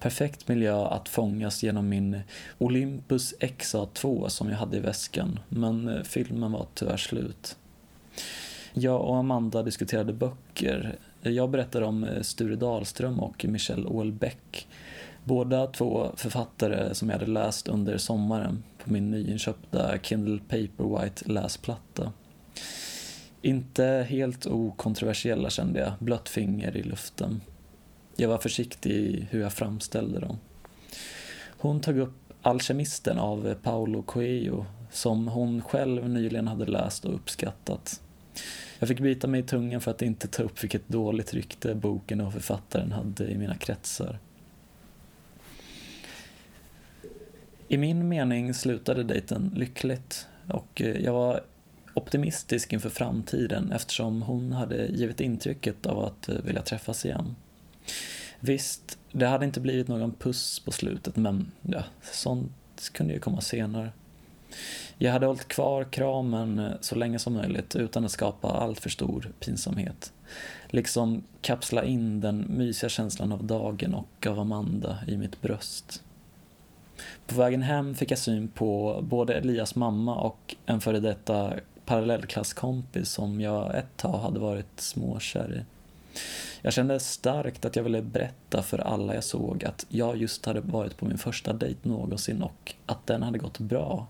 Perfekt 0.00 0.48
miljö 0.48 0.86
att 0.86 1.08
fångas 1.08 1.62
genom 1.62 1.88
min 1.88 2.20
Olympus 2.58 3.34
XA2 3.40 4.28
som 4.28 4.48
jag 4.48 4.56
hade 4.56 4.76
i 4.76 4.80
väskan, 4.80 5.40
men 5.48 5.88
eh, 5.88 6.02
filmen 6.02 6.52
var 6.52 6.66
tyvärr 6.74 6.96
slut. 6.96 7.56
Jag 8.72 9.00
och 9.00 9.16
Amanda 9.16 9.62
diskuterade 9.62 10.12
böcker. 10.12 10.98
Jag 11.22 11.50
berättade 11.50 11.86
om 11.86 12.04
eh, 12.04 12.22
Sture 12.22 12.56
Dahlström 12.56 13.20
och 13.20 13.44
Michel 13.48 13.86
Houellebecq 13.86 14.66
Båda 15.28 15.66
två 15.66 16.12
författare 16.16 16.94
som 16.94 17.08
jag 17.08 17.18
hade 17.18 17.30
läst 17.30 17.68
under 17.68 17.98
sommaren 17.98 18.62
på 18.84 18.92
min 18.92 19.10
nyinköpta 19.10 19.98
Kindle 20.02 20.38
Paperwhite 20.48 21.32
läsplatta. 21.32 22.12
Inte 23.42 24.06
helt 24.08 24.46
okontroversiella 24.46 25.50
kände 25.50 25.80
jag, 25.80 25.92
blött 25.98 26.28
finger 26.28 26.76
i 26.76 26.82
luften. 26.82 27.40
Jag 28.20 28.28
var 28.28 28.38
försiktig 28.38 28.90
i 28.90 29.26
hur 29.30 29.40
jag 29.40 29.52
framställde 29.52 30.20
dem. 30.20 30.38
Hon 31.58 31.80
tog 31.80 31.98
upp 31.98 32.32
Alkemisten 32.42 33.18
av 33.18 33.54
Paulo 33.62 34.02
Coelho 34.02 34.64
som 34.90 35.28
hon 35.28 35.62
själv 35.62 36.08
nyligen 36.08 36.48
hade 36.48 36.66
läst 36.66 37.04
och 37.04 37.14
uppskattat. 37.14 38.00
Jag 38.78 38.88
fick 38.88 39.00
bita 39.00 39.26
mig 39.26 39.40
i 39.40 39.42
tungan 39.42 39.80
för 39.80 39.90
att 39.90 40.02
inte 40.02 40.28
ta 40.28 40.42
upp 40.42 40.62
vilket 40.62 40.88
dåligt 40.88 41.34
rykte 41.34 41.74
boken 41.74 42.20
och 42.20 42.32
författaren 42.32 42.92
hade 42.92 43.30
i 43.30 43.38
mina 43.38 43.54
kretsar. 43.54 44.18
I 47.68 47.78
min 47.78 48.08
mening 48.08 48.54
slutade 48.54 49.04
dejten 49.04 49.52
lyckligt 49.56 50.26
och 50.48 50.82
eh, 50.82 50.96
jag 51.04 51.12
var 51.12 51.40
optimistisk 51.94 52.72
inför 52.72 52.90
framtiden 52.90 53.72
eftersom 53.72 54.22
hon 54.22 54.52
hade 54.52 54.86
givit 54.86 55.20
intrycket 55.20 55.86
av 55.86 56.04
att 56.04 56.28
eh, 56.28 56.36
vilja 56.44 56.62
träffas 56.62 57.04
igen. 57.04 57.34
Visst, 58.40 58.98
det 59.12 59.26
hade 59.26 59.44
inte 59.44 59.60
blivit 59.60 59.88
någon 59.88 60.12
puss 60.12 60.60
på 60.60 60.72
slutet 60.72 61.16
men 61.16 61.50
ja, 61.62 61.82
sånt 62.02 62.90
kunde 62.92 63.14
ju 63.14 63.20
komma 63.20 63.40
senare. 63.40 63.90
Jag 64.98 65.12
hade 65.12 65.26
hållit 65.26 65.48
kvar 65.48 65.84
kramen 65.84 66.58
eh, 66.58 66.70
så 66.80 66.94
länge 66.94 67.18
som 67.18 67.32
möjligt 67.32 67.76
utan 67.76 68.04
att 68.04 68.10
skapa 68.10 68.48
allt 68.48 68.80
för 68.80 68.90
stor 68.90 69.32
pinsamhet. 69.40 70.12
Liksom 70.66 71.22
kapsla 71.40 71.84
in 71.84 72.20
den 72.20 72.46
mysiga 72.48 72.88
känslan 72.88 73.32
av 73.32 73.44
dagen 73.44 73.94
och 73.94 74.26
av 74.26 74.40
Amanda 74.40 74.98
i 75.06 75.16
mitt 75.16 75.42
bröst. 75.42 76.02
På 77.26 77.34
vägen 77.34 77.62
hem 77.62 77.94
fick 77.94 78.10
jag 78.10 78.18
syn 78.18 78.48
på 78.48 79.00
både 79.02 79.34
Elias 79.34 79.74
mamma 79.74 80.16
och 80.16 80.56
en 80.66 80.80
före 80.80 81.00
detta 81.00 81.52
parallellklasskompis 81.84 83.08
som 83.08 83.40
jag 83.40 83.76
ett 83.76 83.96
tag 83.96 84.18
hade 84.18 84.40
varit 84.40 84.80
småkär 84.80 85.54
i. 85.54 85.77
Jag 86.62 86.72
kände 86.72 87.00
starkt 87.00 87.64
att 87.64 87.76
jag 87.76 87.82
ville 87.82 88.02
berätta 88.02 88.62
för 88.62 88.78
alla 88.78 89.14
jag 89.14 89.24
såg 89.24 89.64
att 89.64 89.86
jag 89.88 90.16
just 90.16 90.46
hade 90.46 90.60
varit 90.60 90.96
på 90.96 91.04
min 91.04 91.18
första 91.18 91.52
dejt 91.52 91.88
någonsin 91.88 92.42
och 92.42 92.74
att 92.86 93.06
den 93.06 93.22
hade 93.22 93.38
gått 93.38 93.58
bra. 93.58 94.06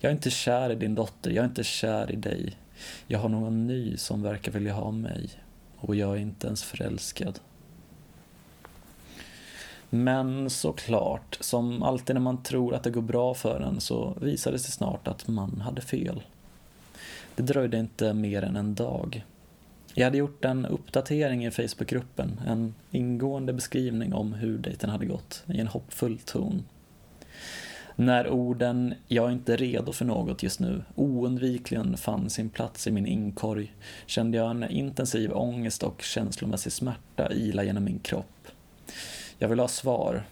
Jag 0.00 0.10
är 0.10 0.14
inte 0.14 0.30
kär 0.30 0.70
i 0.70 0.74
din 0.74 0.94
dotter, 0.94 1.30
jag 1.30 1.44
är 1.44 1.48
inte 1.48 1.64
kär 1.64 2.12
i 2.12 2.16
dig. 2.16 2.56
Jag 3.06 3.18
har 3.18 3.28
någon 3.28 3.66
ny 3.66 3.96
som 3.96 4.22
verkar 4.22 4.52
vilja 4.52 4.72
ha 4.72 4.90
mig. 4.90 5.30
Och 5.76 5.96
jag 5.96 6.16
är 6.16 6.20
inte 6.20 6.46
ens 6.46 6.62
förälskad. 6.62 7.38
Men 9.90 10.50
såklart, 10.50 11.38
som 11.40 11.82
alltid 11.82 12.16
när 12.16 12.20
man 12.20 12.42
tror 12.42 12.74
att 12.74 12.82
det 12.82 12.90
går 12.90 13.02
bra 13.02 13.34
för 13.34 13.60
en 13.60 13.80
så 13.80 14.16
visade 14.20 14.56
det 14.56 14.60
sig 14.60 14.72
snart 14.72 15.08
att 15.08 15.28
man 15.28 15.60
hade 15.60 15.80
fel. 15.80 16.22
Det 17.34 17.42
dröjde 17.42 17.78
inte 17.78 18.14
mer 18.14 18.42
än 18.42 18.56
en 18.56 18.74
dag. 18.74 19.24
Jag 19.94 20.04
hade 20.04 20.18
gjort 20.18 20.44
en 20.44 20.66
uppdatering 20.66 21.46
i 21.46 21.50
Facebookgruppen, 21.50 22.40
en 22.46 22.74
ingående 22.90 23.52
beskrivning 23.52 24.14
om 24.14 24.32
hur 24.32 24.58
dejten 24.58 24.90
hade 24.90 25.06
gått 25.06 25.44
i 25.46 25.60
en 25.60 25.66
hoppfull 25.66 26.18
ton. 26.18 26.64
När 27.96 28.28
orden 28.28 28.94
“jag 29.06 29.28
är 29.28 29.32
inte 29.32 29.56
redo 29.56 29.92
för 29.92 30.04
något 30.04 30.42
just 30.42 30.60
nu” 30.60 30.82
oundvikligen 30.94 31.96
fann 31.96 32.30
sin 32.30 32.50
plats 32.50 32.86
i 32.86 32.90
min 32.90 33.06
inkorg 33.06 33.74
kände 34.06 34.38
jag 34.38 34.50
en 34.50 34.70
intensiv 34.70 35.32
ångest 35.32 35.82
och 35.82 36.02
känslomässig 36.02 36.72
smärta 36.72 37.32
ila 37.32 37.64
genom 37.64 37.84
min 37.84 37.98
kropp. 37.98 38.48
Jag 39.38 39.48
ville 39.48 39.62
ha 39.62 39.68
svar. 39.68 40.22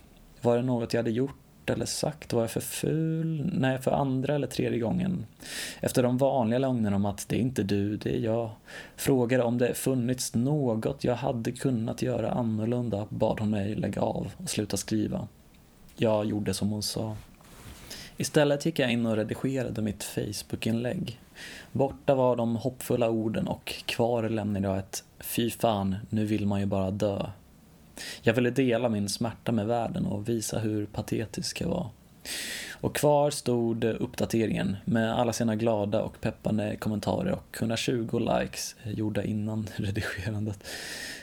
Var 0.40 0.56
det 0.56 0.62
något 0.62 0.92
jag 0.92 0.98
hade 0.98 1.10
gjort 1.10 1.47
eller 1.70 1.87
sagt? 1.87 2.32
Var 2.32 2.40
jag 2.40 2.50
för 2.50 2.60
ful? 2.60 3.50
Nej, 3.54 3.78
för 3.78 3.90
andra 3.90 4.34
eller 4.34 4.46
tredje 4.46 4.78
gången. 4.78 5.26
Efter 5.80 6.02
de 6.02 6.18
vanliga 6.18 6.58
lögnerna 6.58 6.96
om 6.96 7.06
att 7.06 7.28
det 7.28 7.37
är 7.37 7.40
inte 7.40 7.62
du, 7.62 7.96
det 7.96 8.16
är 8.16 8.20
jag. 8.20 8.50
Frågade 8.96 9.42
om 9.42 9.58
det 9.58 9.75
funnits 9.75 10.34
något 10.34 11.04
jag 11.04 11.14
hade 11.14 11.52
kunnat 11.52 12.02
göra 12.02 12.30
annorlunda 12.30 13.06
bad 13.08 13.40
hon 13.40 13.50
mig 13.50 13.75
lägga 13.75 14.02
av 14.02 14.32
och 14.37 14.50
sluta 14.50 14.76
skriva. 14.76 15.28
Jag 15.96 16.25
gjorde 16.25 16.54
som 16.54 16.70
hon 16.70 16.82
sa. 16.82 17.16
Istället 18.16 18.66
gick 18.66 18.78
jag 18.78 18.92
in 18.92 19.06
och 19.06 19.16
redigerade 19.16 19.82
mitt 19.82 20.04
Facebook-inlägg. 20.04 21.20
Borta 21.72 22.14
var 22.14 22.37
de 22.37 22.56
hoppfulla 22.56 23.10
orden 23.10 23.48
och 23.48 23.75
kvar 23.87 24.28
lämnade 24.28 24.68
jag 24.68 24.78
ett 24.78 25.04
fy 25.20 25.50
fan, 25.50 25.96
nu 26.10 26.25
vill 26.25 26.46
man 26.46 26.60
ju 26.60 26.66
bara 26.66 26.90
dö. 26.90 27.26
Jag 28.22 28.34
ville 28.34 28.50
dela 28.50 28.88
min 28.88 29.08
smärta 29.08 29.52
med 29.52 29.66
världen 29.66 30.06
och 30.06 30.28
visa 30.28 30.58
hur 30.58 30.86
patetisk 30.86 31.60
jag 31.60 31.68
var. 31.68 31.88
Och 32.80 32.96
kvar 32.96 33.30
stod 33.30 33.84
uppdateringen 33.84 34.76
med 34.84 35.18
alla 35.18 35.32
sina 35.32 35.56
glada 35.56 36.02
och 36.02 36.20
peppande 36.20 36.76
kommentarer 36.76 37.32
och 37.32 37.56
120 37.58 38.18
likes 38.18 38.76
gjorda 38.84 39.22
innan 39.22 39.68
redigerandet. 39.76 40.64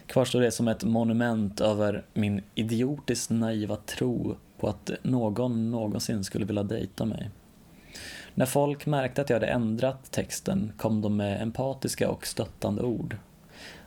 Kvar 0.08 0.26
stod 0.26 0.42
det 0.42 0.52
som 0.52 0.68
ett 0.68 0.84
monument 0.84 1.62
över 1.62 2.04
min 2.14 2.42
idiotiskt 2.56 3.30
naiva 3.30 3.76
tro 3.76 4.36
på 4.60 4.68
att 4.68 4.92
någon 5.02 5.72
någonsin 5.72 6.24
skulle 6.24 6.46
vilja 6.46 6.64
dejta 6.64 7.06
mig. 7.06 7.30
När 8.34 8.46
folk 8.46 8.86
märkte 8.86 9.22
att 9.22 9.30
jag 9.30 9.36
hade 9.36 9.48
ändrat 9.48 10.12
texten 10.12 10.72
kom 10.78 11.02
de 11.02 11.18
med 11.18 11.42
empatiska 11.42 12.10
och 12.10 12.28
stöttande 12.28 12.82
ord. 12.82 13.18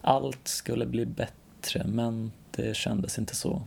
Allt 0.00 0.48
skulle 0.48 0.86
bli 0.86 1.06
bättre, 1.06 1.84
men 1.86 2.32
det 2.62 2.76
kändes 2.76 3.18
inte 3.18 3.36
så. 3.36 3.62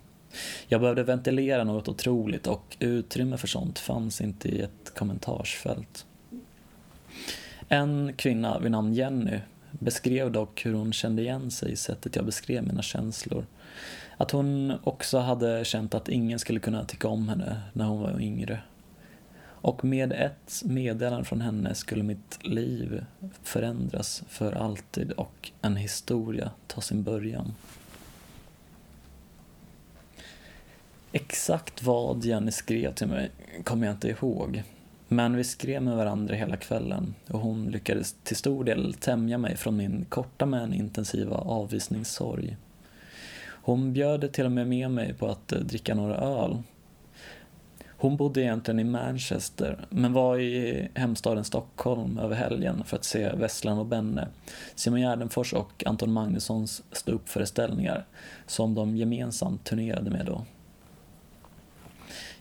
Jag 0.68 0.82
behövde 0.82 1.04
ventilera 1.04 1.64
något 1.64 1.88
otroligt 1.88 2.48
och 2.48 2.78
utrymme 2.80 3.38
för 3.38 3.48
sånt 3.48 3.80
fanns 3.80 4.22
inte 4.22 4.50
i 4.50 4.62
ett 4.62 4.94
kommentarsfält. 4.96 6.06
En 7.68 8.14
kvinna 8.14 8.60
vid 8.60 8.72
namn 8.72 8.94
Jenny 8.94 9.40
beskrev 9.72 10.32
dock 10.32 10.66
hur 10.66 10.74
hon 10.74 10.94
kände 10.94 11.22
igen 11.22 11.52
sig 11.52 11.72
i 11.72 11.76
sättet 11.76 12.16
jag 12.16 12.26
beskrev 12.26 12.64
mina 12.68 12.82
känslor. 12.82 13.46
Att 14.18 14.32
hon 14.32 14.74
också 14.84 15.18
hade 15.18 15.66
känt 15.66 15.94
att 15.94 16.10
ingen 16.10 16.40
skulle 16.40 16.60
kunna 16.60 16.86
tycka 16.86 17.08
om 17.08 17.30
henne 17.30 17.62
när 17.74 17.86
hon 17.86 18.02
var 18.02 18.22
yngre. 18.22 18.62
Och 19.62 19.86
med 19.86 20.14
ett 20.14 20.62
meddelande 20.66 21.26
från 21.26 21.42
henne 21.42 21.76
skulle 21.76 22.04
mitt 22.04 22.40
liv 22.42 23.06
förändras 23.44 24.24
för 24.30 24.52
alltid 24.52 25.12
och 25.12 25.52
en 25.62 25.76
historia 25.76 26.52
ta 26.68 26.82
sin 26.82 27.04
början. 27.04 27.54
Exakt 31.14 31.84
vad 31.84 32.26
Jenny 32.26 32.52
skrev 32.52 32.94
till 32.94 33.08
mig 33.08 33.32
kommer 33.64 33.88
jag 33.88 33.96
inte 33.96 34.10
ihåg. 34.10 34.64
Men 35.08 35.36
vi 35.36 35.44
skrev 35.44 35.82
med 35.82 35.96
varandra 35.96 36.36
hela 36.36 36.58
kvällen 36.58 37.16
och 37.28 37.40
hon 37.40 37.72
lyckades 37.72 38.16
till 38.24 38.36
stor 38.36 38.64
del 38.64 38.94
tämja 38.94 39.38
mig 39.38 39.58
från 39.58 39.78
min 39.78 40.06
korta 40.10 40.46
men 40.46 40.74
intensiva 40.74 41.36
avvisningssorg. 41.38 42.58
Hon 43.64 43.94
bjöd 43.94 44.34
till 44.34 44.46
och 44.46 44.52
med 44.52 44.68
med 44.68 44.92
mig 44.92 45.14
på 45.14 45.28
att 45.28 45.52
eh, 45.52 45.60
dricka 45.60 45.96
några 45.96 46.16
öl. 46.16 46.58
Hon 47.88 48.18
bodde 48.18 48.42
egentligen 48.42 48.80
i 48.80 48.84
Manchester, 48.84 49.86
men 49.90 50.14
var 50.14 50.40
i 50.40 50.88
hemstaden 50.94 51.44
Stockholm 51.44 52.18
över 52.18 52.36
helgen 52.36 52.84
för 52.86 52.98
att 52.98 53.04
se 53.04 53.36
Vesslan 53.36 53.78
och 53.78 53.86
Benne, 53.86 54.28
Simon 54.76 55.00
Gärdenfors 55.02 55.54
och 55.54 55.84
Anton 55.86 56.14
Magnussons 56.14 56.84
ståuppföreställningar, 56.92 58.06
som 58.48 58.76
de 58.76 58.98
gemensamt 58.98 59.64
turnerade 59.64 60.10
med 60.10 60.26
då. 60.26 60.46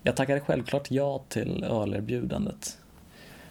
Jag 0.03 0.17
tackade 0.17 0.41
självklart 0.41 0.91
ja 0.91 1.23
till 1.29 1.65
ölerbjudandet. 1.65 2.79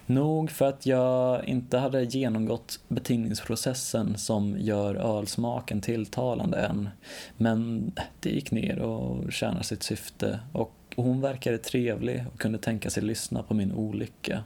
Nog 0.05 0.51
för 0.51 0.65
att 0.65 0.85
jag 0.85 1.45
inte 1.45 1.77
hade 1.77 2.03
genomgått 2.03 2.79
betingningsprocessen 2.88 4.17
som 4.17 4.55
gör 4.59 4.95
ölsmaken 4.95 5.81
tilltalande 5.81 6.57
än. 6.57 6.89
Men 7.38 7.91
det 8.19 8.29
gick 8.29 8.51
ner 8.51 8.79
och 8.79 9.31
tjänade 9.33 9.63
sitt 9.63 9.83
syfte 9.83 10.39
och 10.53 10.73
hon 10.95 11.21
verkade 11.21 11.57
trevlig 11.57 12.25
och 12.33 12.39
kunde 12.39 12.57
tänka 12.57 12.89
sig 12.89 13.03
lyssna 13.03 13.43
på 13.43 13.53
min 13.53 13.71
olycka. 13.71 14.43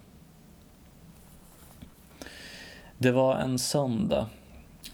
Det 2.98 3.12
var 3.12 3.36
en 3.36 3.60
söndag. 3.60 4.28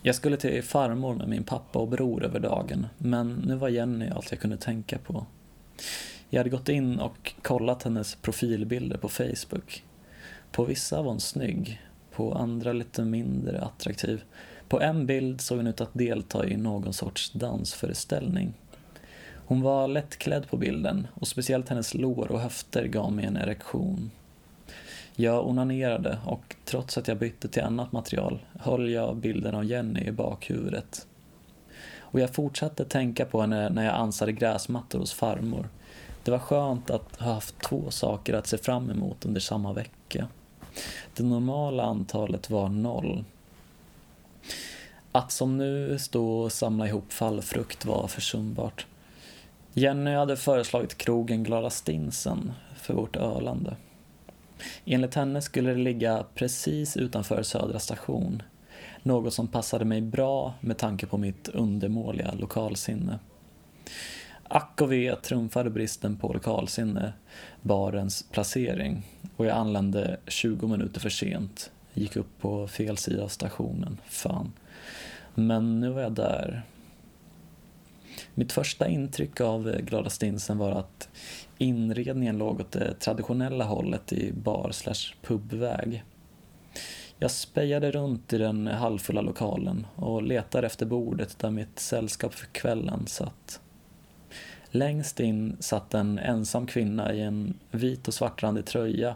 Jag 0.02 0.16
skulle 0.16 0.38
till 0.38 0.64
farmor 0.64 1.14
med 1.14 1.30
min 1.30 1.44
pappa 1.44 1.80
och 1.80 1.88
bror 1.88 2.24
över 2.24 2.40
dagen, 2.40 2.88
men 2.98 3.44
nu 3.48 3.56
var 3.56 3.70
Jenny 3.70 4.10
allt 4.10 4.32
jag 4.32 4.40
kunde 4.40 4.58
tänka 4.58 4.98
på. 4.98 5.26
Jag 6.30 6.40
hade 6.40 6.50
gått 6.50 6.70
in 6.70 7.00
och 7.00 7.34
kollat 7.42 7.84
hennes 7.84 8.16
profilbilder 8.16 8.98
på 8.98 9.10
Facebook. 9.10 9.84
På 10.52 10.66
vissa 10.66 11.02
var 11.02 11.12
hon 11.12 11.20
snygg, 11.20 11.82
på 12.12 12.34
andra 12.34 12.74
lite 12.74 13.02
mindre 13.02 13.62
attraktiv. 13.62 14.24
På 14.68 14.82
en 14.82 15.06
bild 15.06 15.42
såg 15.42 15.58
hon 15.58 15.68
ut 15.68 15.82
att 15.82 15.94
delta 15.94 16.48
i 16.48 16.58
någon 16.58 16.94
sorts 16.94 17.32
dansföreställning. 17.32 18.54
Hon 19.46 19.62
var 19.62 19.88
lättklädd 19.88 20.50
på 20.50 20.58
bilden 20.58 21.08
och 21.14 21.28
speciellt 21.28 21.70
hennes 21.70 21.94
lår 21.94 22.32
och 22.32 22.40
höfter 22.40 22.86
gav 22.86 23.12
mig 23.12 23.26
en 23.26 23.38
erektion. 23.38 24.12
Jag 25.16 25.48
onanerade 25.48 26.20
och 26.26 26.56
trots 26.66 26.98
att 26.98 27.08
jag 27.08 27.18
bytte 27.18 27.48
till 27.48 27.64
annat 27.64 27.92
material 27.92 28.40
höll 28.60 28.90
jag 28.90 29.16
bilden 29.16 29.56
av 29.56 29.66
Jenny 29.66 30.02
i 30.02 30.12
bakhuvudet. 30.12 31.08
Och 32.00 32.20
jag 32.20 32.34
fortsatte 32.34 32.86
tänka 32.86 33.26
på 33.26 33.42
henne 33.42 33.70
när 33.70 33.86
jag 33.86 33.96
ansade 33.96 34.32
gräsmattor 34.32 35.00
hos 35.00 35.14
farmor. 35.14 35.70
Det 36.30 36.32
var 36.32 36.40
skönt 36.40 36.90
att 36.90 37.16
ha 37.20 37.34
haft 37.34 37.62
två 37.62 37.92
saker 37.92 38.34
att 38.34 38.48
se 38.48 38.58
fram 38.58 38.90
emot 38.90 39.26
under 39.26 39.42
samma 39.42 39.74
vecka. 39.74 40.28
Det 41.16 41.24
normala 41.24 41.84
antalet 41.84 42.50
var 42.50 42.70
noll. 42.70 43.24
Att 45.12 45.32
som 45.32 45.58
nu 45.58 46.00
stå 46.00 46.40
och 46.40 46.52
samla 46.52 46.88
ihop 46.88 47.14
fallfrukt 47.14 47.86
var 47.86 48.08
försumbart. 48.08 48.86
Jenny 49.74 50.12
hade 50.12 50.38
föreslagit 50.38 50.98
krogen 50.98 51.44
Glada 51.44 51.70
Stinsen 51.70 52.52
för 52.76 52.94
vårt 52.94 53.16
ölande. 53.16 53.76
Enligt 54.86 55.16
henne 55.16 55.42
skulle 55.42 55.74
det 55.74 55.80
ligga 55.80 56.26
precis 56.36 56.98
utanför 56.98 57.44
Södra 57.44 57.80
station. 57.80 58.44
Något 59.04 59.34
som 59.34 59.48
passade 59.48 59.86
mig 59.86 60.02
bra 60.02 60.54
med 60.62 60.78
tanke 60.78 61.06
på 61.06 61.18
mitt 61.18 61.48
undermåliga 61.48 62.32
lokalsinne. 62.32 63.20
Ack 64.52 64.82
och 64.82 64.92
ve 64.92 65.16
trumfade 65.16 65.70
bristen 65.70 66.18
på 66.18 66.34
lokalsinne 66.34 67.14
barens 67.62 68.26
placering 68.32 69.04
och 69.36 69.46
jag 69.46 69.58
anlände 69.58 70.20
20 70.28 70.68
minuter 70.68 71.00
för 71.00 71.10
sent. 71.10 71.72
Gick 71.94 72.16
upp 72.16 72.40
på 72.40 72.68
fel 72.68 72.98
sida 72.98 73.24
av 73.24 73.28
stationen, 73.28 73.98
fan. 74.06 74.54
Men 75.36 75.80
nu 75.80 75.90
var 75.90 76.02
jag 76.02 76.12
där. 76.12 76.62
Mitt 78.34 78.52
första 78.52 78.88
intryck 78.88 79.42
av 79.42 79.72
Glada 79.82 80.10
Stinsen 80.10 80.58
var 80.58 80.72
att 80.72 81.10
inredningen 81.58 82.38
låg 82.38 82.60
åt 82.60 82.72
det 82.72 82.94
traditionella 82.94 83.66
hållet 83.66 84.14
i 84.14 84.34
bar 84.34 84.72
slash 84.72 85.16
pubväg. 85.22 86.04
Jag 87.18 87.32
spejade 87.32 87.92
runt 87.92 88.34
i 88.34 88.38
den 88.38 88.68
halvfulla 88.68 89.22
lokalen 89.22 89.88
och 89.96 90.24
letade 90.24 90.68
efter 90.68 90.86
bordet 90.86 91.40
där 91.40 91.52
mitt 91.52 91.80
sällskap 91.80 92.34
för 92.34 92.46
kvällen 92.46 93.08
satt. 93.08 93.62
Längst 94.72 95.20
in 95.20 95.58
satt 95.60 95.94
en 95.94 96.20
ensam 96.20 96.68
kvinna 96.68 97.14
i 97.14 97.22
en 97.22 97.54
vit 97.72 98.08
och 98.08 98.14
svartrandig 98.14 98.66
tröja, 98.66 99.16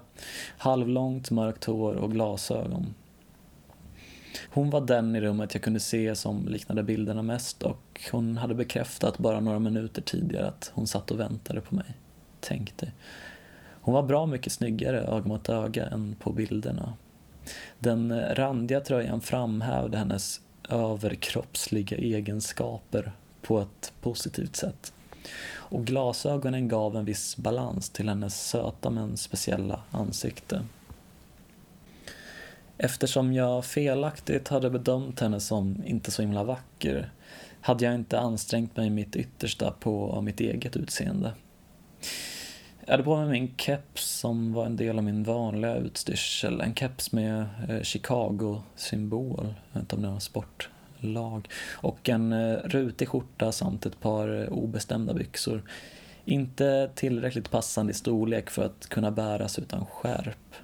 halvlångt 0.57 1.31
mörkt 1.31 1.63
hår 1.63 1.93
och 1.93 2.11
glasögon. 2.11 2.93
Hon 4.49 4.69
var 4.69 4.81
den 4.81 5.15
i 5.15 5.21
rummet 5.21 5.53
jag 5.53 5.63
kunde 5.63 5.79
se 5.79 6.15
som 6.15 6.47
liknade 6.47 6.83
bilderna 6.83 7.21
mest 7.21 7.63
och 7.63 8.01
hon 8.11 8.37
hade 8.37 8.55
bekräftat 8.55 9.17
bara 9.17 9.39
några 9.39 9.59
minuter 9.59 10.01
tidigare 10.01 10.47
att 10.47 10.71
hon 10.73 10.87
satt 10.87 11.11
och 11.11 11.19
väntade 11.19 11.61
på 11.61 11.75
mig. 11.75 11.97
Tänk 12.39 12.77
dig. 12.77 12.91
Hon 13.81 13.93
var 13.93 14.03
bra 14.03 14.25
mycket 14.25 14.53
snyggare 14.53 15.01
öga 15.01 15.27
mot 15.27 15.49
öga 15.49 15.85
än 15.85 16.15
på 16.19 16.31
bilderna. 16.31 16.93
Den 17.79 18.21
randiga 18.35 18.79
tröjan 18.79 19.21
framhävde 19.21 19.97
hennes 19.97 20.41
överkroppsliga 20.69 21.97
egenskaper 21.97 23.11
på 23.41 23.59
ett 23.59 23.93
positivt 24.01 24.55
sätt. 24.55 24.93
Och 25.45 25.85
glasögonen 25.85 26.67
gav 26.67 26.97
en 26.97 27.05
viss 27.05 27.37
balans 27.37 27.89
till 27.89 28.09
hennes 28.09 28.47
söta 28.49 28.89
men 28.89 29.17
speciella 29.17 29.79
ansikte. 29.91 30.61
Eftersom 32.77 33.33
jag 33.33 33.65
felaktigt 33.65 34.47
hade 34.47 34.69
bedömt 34.69 35.19
henne 35.19 35.39
som 35.39 35.83
inte 35.85 36.11
så 36.11 36.21
himla 36.21 36.43
vacker 36.43 37.11
hade 37.61 37.85
jag 37.85 37.95
inte 37.95 38.19
ansträngt 38.19 38.77
mig 38.77 38.89
mitt 38.89 39.15
yttersta 39.15 39.71
på 39.71 40.21
mitt 40.21 40.39
eget 40.39 40.77
utseende. 40.77 41.33
Jag 42.85 42.91
hade 42.91 43.03
på 43.03 43.17
mig 43.17 43.29
min 43.29 43.53
keps 43.57 44.03
som 44.03 44.53
var 44.53 44.65
en 44.65 44.75
del 44.75 44.97
av 44.97 45.03
min 45.03 45.23
vanliga 45.23 45.75
utstyrsel. 45.75 46.61
En 46.61 46.75
keps 46.75 47.11
med 47.11 47.45
eh, 47.69 47.81
Chicago-symbol, 47.81 49.45
jag 49.45 49.73
vet 49.73 49.81
inte 49.81 49.95
om 49.95 50.01
det 50.01 50.07
var 50.07 50.19
sport 50.19 50.69
lag. 51.03 51.49
Och 51.71 52.09
en 52.09 52.33
eh, 52.33 52.57
rutig 52.63 53.07
skjorta 53.07 53.51
samt 53.51 53.85
ett 53.85 53.99
par 53.99 54.41
eh, 54.41 54.47
obestämda 54.47 55.13
byxor. 55.13 55.63
Inte 56.25 56.89
tillräckligt 56.95 57.51
passande 57.51 57.91
i 57.91 57.95
storlek 57.95 58.49
för 58.49 58.65
att 58.65 58.87
kunna 58.89 59.11
bäras 59.11 59.59
utan 59.59 59.85
skärp. 59.85 60.55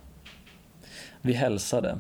Vi 1.22 1.34
hälsade. 1.34 1.98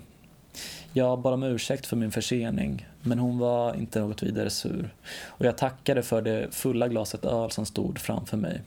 Jag 0.93 1.19
bad 1.19 1.34
om 1.34 1.43
ursäkt 1.43 1.86
för 1.86 1.95
min 1.95 2.12
försening, 2.12 2.88
men 3.02 3.19
hon 3.19 3.38
var 3.38 3.75
inte 3.75 3.99
något 3.99 4.23
vidare 4.23 4.49
sur. 4.49 4.93
Och 5.25 5.45
jag 5.45 5.58
tackade 5.58 6.04
för 6.04 6.21
det 6.21 6.47
fulla 6.52 6.88
glaset 6.88 7.25
öl 7.25 7.52
som 7.52 7.65
stod 7.65 7.99
framför 7.99 8.38
mig. 8.38 8.62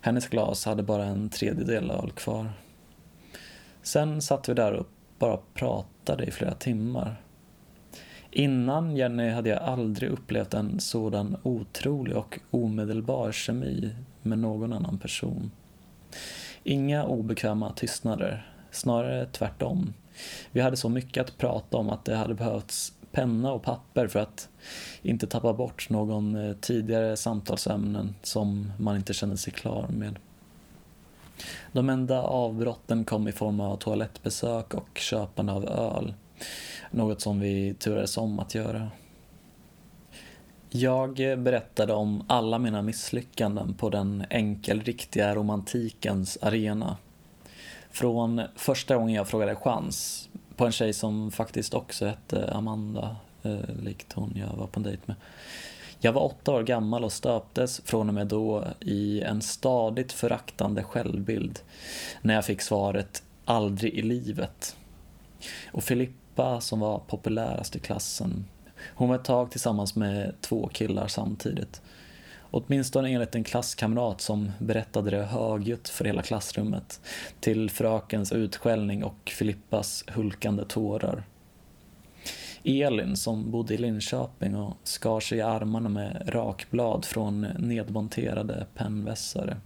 Hennes 0.00 0.28
glas 0.28 0.64
hade 0.64 0.82
bara 0.82 1.04
en 1.04 1.28
tredjedel 1.28 1.90
öl 1.90 2.10
kvar. 2.10 2.52
Sen 3.82 4.22
satt 4.22 4.48
vi 4.48 4.54
där 4.54 4.72
och 4.72 4.86
bara 5.18 5.38
pratade 5.54 6.24
i 6.24 6.30
flera 6.30 6.54
timmar. 6.54 7.16
Innan 8.32 8.96
Jenny 8.96 9.30
hade 9.30 9.50
jag 9.50 9.62
aldrig 9.62 10.10
upplevt 10.10 10.54
en 10.54 10.80
sådan 10.80 11.36
otrolig 11.42 12.16
och 12.16 12.40
omedelbar 12.50 13.32
kemi 13.32 13.90
med 14.22 14.38
någon 14.38 14.72
annan 14.72 14.98
person. 14.98 15.50
Inga 16.64 17.04
obekväma 17.04 17.72
tystnader, 17.72 18.52
snarare 18.70 19.26
tvärtom. 19.26 19.92
Vi 20.52 20.60
hade 20.60 20.76
så 20.76 20.88
mycket 20.88 21.24
att 21.24 21.38
prata 21.38 21.76
om 21.76 21.90
att 21.90 22.04
det 22.04 22.16
hade 22.16 22.34
behövts 22.34 22.92
penna 23.12 23.52
och 23.52 23.62
papper 23.62 24.06
för 24.06 24.18
att 24.18 24.48
inte 25.02 25.26
tappa 25.26 25.52
bort 25.52 25.90
någon 25.90 26.36
eh, 26.36 26.56
tidigare 26.56 27.16
samtalsämnen 27.16 28.14
som 28.22 28.72
man 28.78 28.96
inte 28.96 29.14
kände 29.14 29.36
sig 29.36 29.52
klar 29.52 29.88
med. 29.88 30.18
De 31.72 31.88
enda 31.88 32.22
avbrotten 32.22 33.04
kom 33.04 33.28
i 33.28 33.32
form 33.32 33.60
av 33.60 33.76
toalettbesök 33.76 34.74
och 34.74 34.98
köpande 34.98 35.52
av 35.52 35.64
öl. 35.68 36.14
Något 36.90 37.20
som 37.20 37.40
vi 37.40 37.74
turades 37.74 38.16
om 38.16 38.38
att 38.38 38.54
göra. 38.54 38.90
Jag 40.70 41.14
berättade 41.16 41.92
om 41.92 42.24
alla 42.26 42.58
mina 42.58 42.82
misslyckanden 42.82 43.74
på 43.74 43.90
den 43.90 44.24
enkelriktiga 44.30 45.34
romantikens 45.34 46.38
arena. 46.42 46.96
Från 47.90 48.42
första 48.56 48.96
gången 48.96 49.14
jag 49.14 49.28
frågade 49.28 49.54
chans 49.54 50.28
på 50.56 50.66
en 50.66 50.72
tjej 50.72 50.92
som 50.92 51.30
faktiskt 51.30 51.74
också 51.74 52.06
hette 52.06 52.52
Amanda, 52.52 53.16
eh, 53.42 53.74
likt 53.82 54.12
hon 54.12 54.32
jag 54.34 54.56
var 54.56 54.66
på 54.66 54.80
en 54.80 54.84
dejt 54.84 55.02
med. 55.06 55.16
Jag 55.98 56.12
var 56.12 56.22
åtta 56.22 56.52
år 56.52 56.62
gammal 56.62 57.04
och 57.04 57.12
stöptes 57.12 57.80
från 57.84 58.08
och 58.08 58.14
med 58.14 58.26
då 58.26 58.64
i 58.80 59.20
en 59.20 59.42
stadigt 59.42 60.12
föraktande 60.12 60.82
självbild 60.82 61.58
när 62.22 62.34
jag 62.34 62.44
fick 62.44 62.60
svaret 62.60 63.22
aldrig 63.44 63.94
i 63.94 64.02
livet. 64.02 64.76
Och 65.72 65.84
Filippa 65.84 66.60
som 66.60 66.80
var 66.80 66.98
populärast 66.98 67.76
i 67.76 67.78
klassen, 67.78 68.44
hon 68.94 69.08
var 69.08 69.16
ett 69.16 69.24
tag 69.24 69.50
tillsammans 69.50 69.96
med 69.96 70.34
två 70.40 70.68
killar 70.72 71.06
samtidigt. 71.06 71.82
Åtminstone 72.50 73.10
enligt 73.10 73.34
en 73.34 73.44
klasskamrat 73.44 74.20
som 74.20 74.52
berättade 74.58 75.10
det 75.10 75.24
högljutt 75.24 75.88
för 75.88 76.04
hela 76.04 76.22
klassrummet 76.22 77.00
till 77.40 77.70
frökens 77.70 78.32
utskällning 78.32 79.04
och 79.04 79.32
Filippas 79.38 80.04
hulkande 80.08 80.64
tårar. 80.64 81.24
Elin 82.64 83.16
som 83.16 83.50
bodde 83.50 83.74
i 83.74 83.78
Linköping 83.78 84.56
och 84.56 84.76
skar 84.84 85.20
sig 85.20 85.38
i 85.38 85.42
armarna 85.42 85.88
med 85.88 86.22
rakblad 86.26 87.04
från 87.04 87.40
nedmonterade 87.40 88.66
pennvässare. 88.74 89.56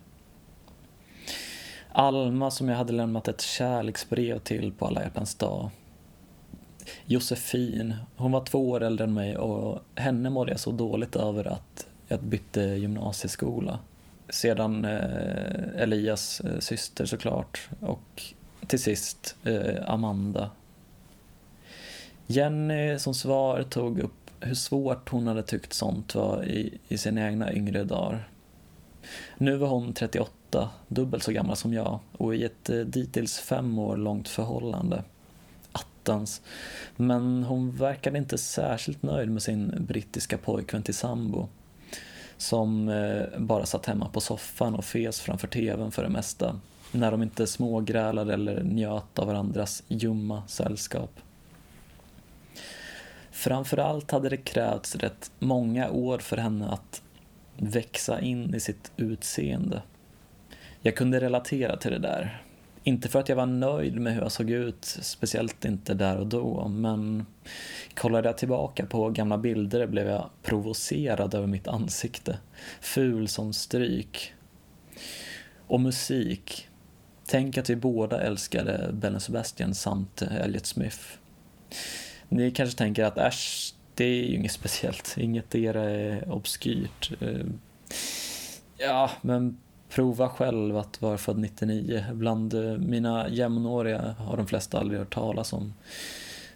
Alma 1.97 2.51
som 2.51 2.69
jag 2.69 2.77
hade 2.77 2.93
lämnat 2.93 3.29
ett 3.29 3.41
kärleksbrev 3.41 4.39
till 4.39 4.73
på 4.73 4.87
alla 4.87 5.03
hjärtans 5.03 5.35
dag. 5.35 5.71
Josefin, 7.05 7.95
hon 8.17 8.33
var 8.33 8.45
två 8.45 8.71
år 8.71 8.83
äldre 8.83 9.05
än 9.05 9.15
mig 9.15 9.37
och 9.37 9.79
henne 9.95 10.31
mådde 10.31 10.51
jag 10.51 10.61
så 10.61 10.71
dåligt 10.71 11.17
över 11.17 11.45
att 11.45 11.87
jag 12.09 12.23
bytte 12.23 12.61
gymnasieskola. 12.61 13.79
Sedan 14.29 14.85
eh, 14.85 15.83
Elias 15.83 16.41
eh, 16.41 16.59
syster 16.59 17.07
såklart 17.07 17.69
och 17.81 18.23
till 18.67 18.81
sist 18.81 19.37
eh, 19.45 19.91
Amanda. 19.91 20.51
Jenny 22.27 22.99
som 22.99 23.15
svar 23.15 23.63
tog 23.63 23.99
upp 23.99 24.31
hur 24.41 24.55
svårt 24.55 25.09
hon 25.09 25.27
hade 25.27 25.43
tyckt 25.43 25.73
sånt 25.73 26.15
var 26.15 26.45
i, 26.45 26.79
i 26.89 26.99
sina 26.99 27.27
egna 27.27 27.53
yngre 27.53 27.85
dagar. 27.85 28.29
Nu 29.39 29.57
var 29.57 29.69
hon 29.69 29.93
38, 29.93 30.31
dubbelt 30.89 31.23
så 31.23 31.33
gammal 31.33 31.57
som 31.57 31.73
jag 31.73 31.99
och 32.13 32.35
i 32.35 32.45
ett 32.45 32.71
eh, 32.71 32.79
dittills 32.79 33.39
fem 33.39 33.79
år 33.79 33.97
långt 33.97 34.29
förhållande. 34.29 35.05
Attans. 35.73 36.43
Men 36.97 37.43
hon 37.43 37.77
verkade 37.77 38.19
inte 38.19 38.39
särskilt 38.39 39.03
nöjd 39.03 39.31
med 39.31 39.43
sin 39.43 39.87
brittiska 39.89 40.39
pojkvän 40.39 40.83
till 40.83 40.95
sambo 40.95 41.49
som 42.37 42.89
eh, 42.89 43.39
bara 43.39 43.67
satt 43.67 43.87
hemma 43.87 44.09
på 44.09 44.21
soffan 44.21 44.75
och 44.75 44.85
fes 44.85 45.21
framför 45.21 45.49
tvn 45.49 45.93
för 45.93 46.03
det 46.03 46.09
mesta. 46.09 46.61
När 46.93 47.11
de 47.11 47.23
inte 47.23 47.47
smågrälade 47.47 48.35
eller 48.35 48.63
njöt 48.63 49.19
av 49.19 49.27
varandras 49.27 49.83
ljumma 49.89 50.43
sällskap. 50.47 51.21
Framförallt 53.31 54.11
hade 54.11 54.29
det 54.29 54.37
krävts 54.37 54.97
rätt 54.97 55.31
många 55.39 55.91
år 55.91 56.19
för 56.19 56.37
henne 56.37 56.69
att 56.69 57.03
växa 57.57 58.21
in 58.21 58.55
i 58.55 58.61
sitt 58.61 58.93
utseende. 58.97 59.83
Jag 60.87 60.97
kunde 60.97 61.21
relatera 61.21 61.77
till 61.77 61.91
det 61.91 61.99
där. 61.99 62.43
Inte 62.83 63.09
för 63.09 63.21
att 63.21 63.29
jag 63.29 63.37
var 63.37 63.47
nöjd 63.47 64.01
med 64.01 64.15
hur 64.15 64.23
jag 64.23 64.33
såg 64.33 64.51
ut, 64.51 64.85
speciellt 64.85 65.65
inte 65.65 65.95
där 65.95 66.17
och 66.17 66.27
då, 66.27 66.69
men 66.69 67.27
kollade 67.95 68.29
jag 68.29 68.39
tillbaka 68.39 68.87
på 68.87 69.11
gamla 69.11 69.39
bilder 69.39 69.87
blev 69.87 70.09
jag 70.09 70.31
provocerad 70.43 71.35
över 71.35 71.47
mitt 71.47 71.69
ansikte. 71.69 72.39
Ful 72.81 73.29
som 73.29 73.53
stryk. 73.53 74.35
Och 75.67 75.81
musik. 75.81 76.69
Tänk 77.27 77.59
att 77.59 77.71
vi 77.71 77.77
båda 77.77 78.21
älskade 78.21 78.91
Benny 78.93 79.21
Sebastian 79.21 79.75
samt 79.75 80.23
Elliot 80.23 80.67
Smith. 80.67 81.01
Ni 82.29 82.51
kanske 82.51 82.79
tänker 82.79 83.05
att 83.05 83.19
äsch, 83.19 83.75
det 83.95 84.05
är 84.05 84.25
ju 84.25 84.35
inget 84.35 84.53
speciellt, 84.53 85.15
inget 85.19 85.55
era 85.55 85.91
är 85.91 86.23
eh, 86.23 86.33
obskyrt. 86.33 87.13
Eh, 87.21 87.47
ja, 88.79 89.11
men 89.23 89.59
prova 89.95 90.29
själv 90.29 90.77
att 90.77 91.03
vara 91.03 91.19
född 91.19 91.39
99. 91.39 92.05
Bland 92.13 92.55
eh, 92.55 92.79
mina 92.79 93.29
jämnåriga 93.29 94.15
har 94.19 94.37
de 94.37 94.47
flesta 94.47 94.79
aldrig 94.79 94.99
hört 94.99 95.15
talas 95.15 95.53
om 95.53 95.75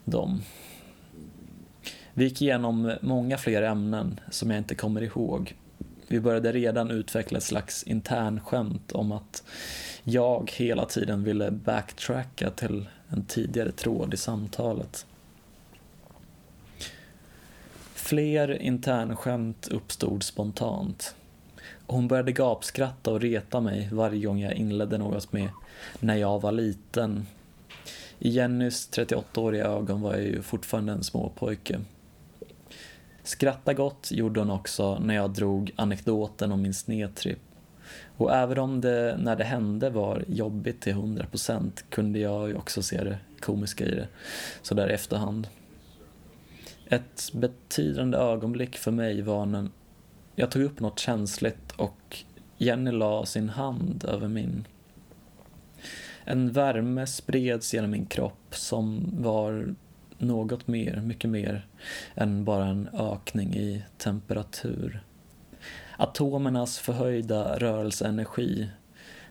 dem. 0.04 0.42
Vi 2.14 2.24
gick 2.24 2.42
igenom 2.42 2.92
många 3.00 3.38
fler 3.38 3.62
ämnen 3.62 4.20
som 4.30 4.50
jag 4.50 4.58
inte 4.58 4.74
kommer 4.74 5.02
ihåg. 5.02 5.56
Vi 6.08 6.20
började 6.20 6.52
redan 6.52 6.90
utveckla 6.90 7.38
ett 7.38 7.44
slags 7.44 7.82
internskämt 7.82 8.92
om 8.92 9.12
att 9.12 9.42
jag 10.04 10.52
hela 10.56 10.84
tiden 10.84 11.24
ville 11.24 11.50
backtracka 11.50 12.50
till 12.50 12.88
en 13.08 13.24
tidigare 13.24 13.72
tråd 13.72 14.14
i 14.14 14.16
samtalet. 14.16 15.06
Fler 17.94 18.62
internskämt 18.62 19.68
uppstod 19.68 20.22
spontant. 20.22 21.14
Hon 21.90 22.08
började 22.08 22.32
gapskratta 22.32 23.10
och 23.10 23.20
reta 23.20 23.60
mig 23.60 23.88
varje 23.92 24.26
gång 24.26 24.40
jag 24.40 24.52
inledde 24.52 24.98
något 24.98 25.32
med 25.32 25.48
när 26.00 26.16
jag 26.16 26.40
var 26.42 26.52
liten. 26.52 27.26
I 28.18 28.28
Jennys 28.28 28.90
38-åriga 28.92 29.66
ögon 29.66 30.00
var 30.00 30.14
jag 30.14 30.22
ju 30.22 30.42
fortfarande 30.42 30.92
en 30.92 31.04
småpojke. 31.04 31.80
Skratta 33.22 33.74
gott 33.74 34.08
gjorde 34.10 34.40
hon 34.40 34.50
också 34.50 34.98
när 34.98 35.14
jag 35.14 35.30
drog 35.30 35.72
anekdoten 35.76 36.52
om 36.52 36.62
min 36.62 36.74
snedtripp. 36.74 37.40
Och 38.16 38.34
även 38.34 38.58
om 38.58 38.80
det 38.80 39.16
när 39.18 39.36
det 39.36 39.44
hände 39.44 39.90
var 39.90 40.24
jobbigt 40.28 40.80
till 40.80 40.94
100% 40.94 41.70
kunde 41.90 42.18
jag 42.18 42.48
ju 42.48 42.54
också 42.54 42.82
se 42.82 43.04
det 43.04 43.18
komiska 43.40 43.84
i 43.84 43.94
det, 43.94 44.08
sådär 44.62 44.90
i 44.90 44.92
efterhand. 44.92 45.48
Ett 46.86 47.30
betydande 47.32 48.18
ögonblick 48.18 48.76
för 48.76 48.90
mig 48.90 49.22
var 49.22 49.46
när 49.46 49.68
jag 50.38 50.50
tog 50.50 50.62
upp 50.62 50.80
något 50.80 50.98
känsligt 50.98 51.72
och 51.76 52.24
Jenny 52.58 52.90
la 52.90 53.26
sin 53.26 53.48
hand 53.48 54.04
över 54.04 54.28
min. 54.28 54.66
En 56.24 56.52
värme 56.52 57.06
spreds 57.06 57.74
genom 57.74 57.90
min 57.90 58.06
kropp 58.06 58.54
som 58.54 59.10
var 59.12 59.74
något 60.18 60.68
mer, 60.68 61.00
mycket 61.00 61.30
mer 61.30 61.66
än 62.14 62.44
bara 62.44 62.66
en 62.66 62.88
ökning 62.92 63.54
i 63.54 63.84
temperatur. 63.96 65.02
Atomernas 65.96 66.78
förhöjda 66.78 67.58
rörelseenergi 67.58 68.68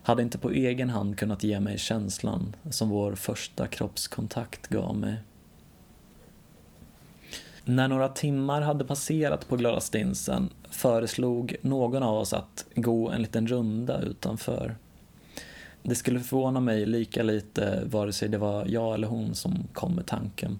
hade 0.03 0.21
inte 0.21 0.37
på 0.37 0.51
egen 0.51 0.89
hand 0.89 1.17
kunnat 1.17 1.43
ge 1.43 1.59
mig 1.59 1.77
känslan 1.77 2.55
som 2.69 2.89
vår 2.89 3.15
första 3.15 3.67
kroppskontakt 3.67 4.67
gav 4.67 4.97
mig. 4.97 5.17
När 7.69 7.87
några 7.87 8.09
timmar 8.09 8.61
hade 8.61 8.85
passerat 8.85 9.47
på 9.47 9.55
Glada 9.55 9.79
Stinsen 9.79 10.49
föreslog 10.69 11.55
någon 11.61 12.03
av 12.03 12.17
oss 12.17 12.33
att 12.33 12.65
gå 12.75 13.09
en 13.09 13.21
liten 13.21 13.47
runda 13.47 14.01
utanför. 14.01 14.75
Det 15.83 15.95
skulle 15.95 16.19
förvåna 16.19 16.59
mig 16.59 16.85
lika 16.85 17.23
lite 17.23 17.83
vare 17.85 18.13
sig 18.13 18.29
det 18.29 18.37
var 18.37 18.65
jag 18.65 18.93
eller 18.93 19.07
hon 19.07 19.35
som 19.35 19.67
kom 19.73 19.95
med 19.95 20.05
tanken. 20.05 20.59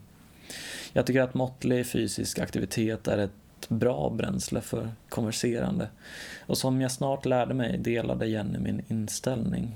Jag 0.94 1.06
tycker 1.06 1.22
att 1.22 1.34
måttlig 1.34 1.88
fysisk 1.88 2.40
aktivitet 2.40 3.08
är 3.08 3.18
ett 3.18 3.70
bra 3.70 4.10
bränsle 4.10 4.62
för 4.62 4.92
konverserande 5.10 5.90
och 6.46 6.58
som 6.58 6.82
jag 6.82 6.92
snart 6.92 7.26
lärde 7.26 7.54
mig 7.54 7.78
delade 7.78 8.28
Jenny 8.28 8.60
min 8.60 8.82
inställning. 8.88 9.76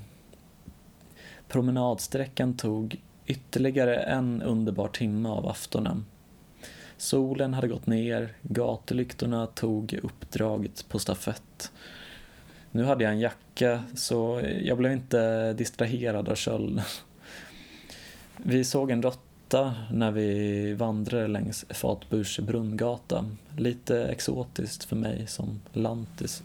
Promenadsträckan 1.48 2.56
tog 2.56 3.00
ytterligare 3.26 3.96
en 3.96 4.42
underbar 4.42 4.88
timme 4.88 5.28
av 5.28 5.48
aftonen 5.48 6.04
Solen 7.02 7.54
hade 7.54 7.68
gått 7.68 7.86
ner, 7.86 8.32
gatlyktorna 8.42 9.46
tog 9.46 9.98
uppdraget 10.02 10.88
på 10.88 10.98
stafett. 10.98 11.72
Nu 12.70 12.84
hade 12.84 13.04
jag 13.04 13.12
en 13.12 13.20
jacka, 13.20 13.82
så 13.94 14.42
jag 14.62 14.78
blev 14.78 14.92
inte 14.92 15.52
distraherad 15.52 16.28
av 16.28 16.34
kölden. 16.34 16.84
Vi 18.36 18.64
såg 18.64 18.90
en 18.90 19.02
råtta 19.02 19.74
när 19.92 20.10
vi 20.10 20.74
vandrade 20.74 21.28
längs 21.28 21.64
Fatburs 21.70 22.38
brunngata. 22.38 23.24
Lite 23.56 24.04
exotiskt 24.04 24.84
för 24.84 24.96
mig 24.96 25.26
som 25.26 25.60
lantis. 25.72 26.42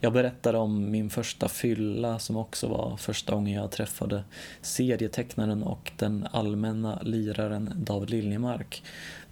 Jag 0.00 0.12
berättade 0.12 0.58
om 0.58 0.90
min 0.90 1.10
första 1.10 1.48
fylla 1.48 2.18
som 2.18 2.36
också 2.36 2.68
var 2.68 2.96
första 2.96 3.34
gången 3.34 3.54
jag 3.54 3.70
träffade 3.70 4.24
serietecknaren 4.60 5.62
och 5.62 5.92
den 5.96 6.26
allmänna 6.30 7.02
liraren 7.02 7.72
David 7.76 8.10
Liljemark 8.10 8.82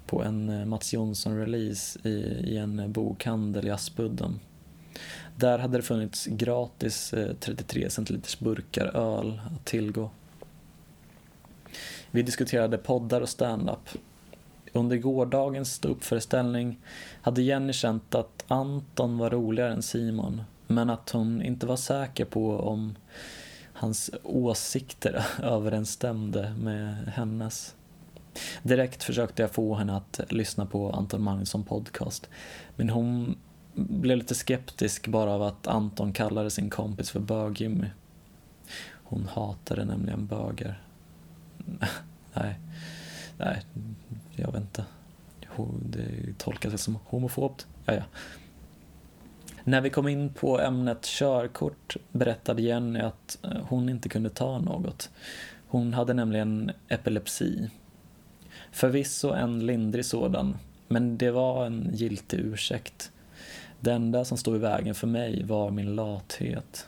på 0.07 0.22
en 0.22 0.48
eh, 0.48 0.64
Mats 0.64 0.92
Jonsson-release 0.92 2.09
i, 2.09 2.11
i 2.52 2.57
en 2.57 2.92
bokhandel 2.92 3.66
i 3.66 3.70
Aspudden. 3.70 4.40
Där 5.37 5.59
hade 5.59 5.79
det 5.79 5.83
funnits 5.83 6.26
gratis 6.26 7.12
eh, 7.12 7.35
33 7.40 7.90
centiliters 7.90 8.38
burkar 8.38 8.96
öl 8.96 9.40
att 9.57 9.64
tillgå. 9.64 10.11
Vi 12.11 12.22
diskuterade 12.22 12.79
poddar 12.79 13.20
och 13.20 13.29
stand-up. 13.29 13.88
Under 14.72 14.96
gårdagens 14.96 15.74
ståuppföreställning 15.74 16.79
hade 17.22 17.42
Jenny 17.42 17.72
känt 17.72 18.14
att 18.14 18.44
Anton 18.48 19.18
var 19.18 19.31
roligare 19.31 19.72
än 19.72 19.83
Simon 19.83 20.42
men 20.66 20.90
att 20.90 21.11
hon 21.11 21.42
inte 21.42 21.66
var 21.66 21.76
säker 21.76 22.24
på 22.24 22.61
om 22.61 22.96
hans 23.72 24.11
åsikter 24.22 25.26
överensstämde 25.42 26.55
med 26.59 26.94
hennes. 26.94 27.74
Direkt 28.62 29.02
försökte 29.02 29.42
jag 29.42 29.50
få 29.50 29.74
henne 29.74 29.96
att 29.96 30.20
lyssna 30.29 30.66
på 30.66 30.90
Anton 30.90 31.22
Magnusson 31.22 31.64
podcast, 31.64 32.29
men 32.76 32.90
hon 32.90 33.37
blev 33.74 34.18
lite 34.18 34.35
skeptisk 34.35 35.07
bara 35.07 35.33
av 35.33 35.42
att 35.42 35.66
Anton 35.66 36.12
kallade 36.12 36.50
sin 36.50 36.70
kompis 36.70 37.11
för 37.11 37.20
bög-Jimmy. 37.20 37.90
Hon 38.90 39.29
hatade 39.33 39.85
nämligen 39.85 40.26
bögar. 40.26 40.83
nej, 42.33 42.59
nej, 43.38 43.64
jag 44.37 44.52
vet 44.52 44.61
inte. 44.61 44.85
Det 45.81 46.38
tolkas 46.38 46.83
som 46.83 46.98
homofobt. 47.05 47.66
Ja, 47.85 47.94
ja. 47.94 48.02
När 49.68 49.81
vi 49.81 49.90
kom 49.90 50.09
in 50.09 50.29
på 50.33 50.61
ämnet 50.61 51.05
körkort 51.05 51.96
berättade 52.12 52.62
Jenny 52.62 53.00
att 53.00 53.38
eh, 53.44 53.50
hon 53.68 53.88
inte 53.88 54.09
kunde 54.09 54.31
ta 54.31 54.59
något. 54.59 55.11
Hon 55.68 55.94
hade 55.94 56.14
nämligen 56.14 56.72
epilepsi. 56.88 57.70
Förvisso 58.72 59.31
en 59.31 59.66
lindrig 59.66 60.05
sådan, 60.05 60.57
men 60.88 61.18
det 61.18 61.31
var 61.31 61.66
en 61.66 61.90
giltig 61.92 62.38
ursäkt. 62.38 63.12
Det 63.81 63.92
enda 63.92 64.24
som 64.24 64.38
stod 64.38 64.57
i 64.57 64.59
vägen 64.59 64.94
för 64.94 65.07
mig 65.07 65.44
var 65.44 65.70
min 65.70 65.94
lathet. 65.94 66.87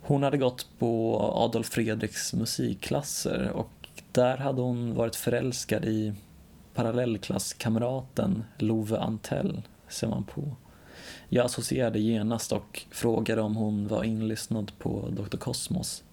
Hon 0.00 0.22
hade 0.22 0.38
gått 0.38 0.66
på 0.78 1.20
Adolf 1.34 1.68
Fredriks 1.68 2.34
musikklasser 2.34 3.50
och 3.50 3.88
där 4.12 4.36
hade 4.36 4.62
hon 4.62 4.94
varit 4.94 5.16
förälskad 5.16 5.84
i 5.84 6.14
parallellklasskamraten 6.74 8.44
Love 8.58 8.98
Antell 8.98 9.62
ser 9.88 10.08
man 10.08 10.24
på. 10.24 10.56
Jag 11.28 11.44
associerade 11.44 11.98
genast 11.98 12.52
och 12.52 12.82
frågade 12.90 13.40
om 13.40 13.56
hon 13.56 13.88
var 13.88 14.04
inlyssnad 14.04 14.72
på 14.78 15.08
Dr. 15.10 15.36
Cosmos. 15.36 16.04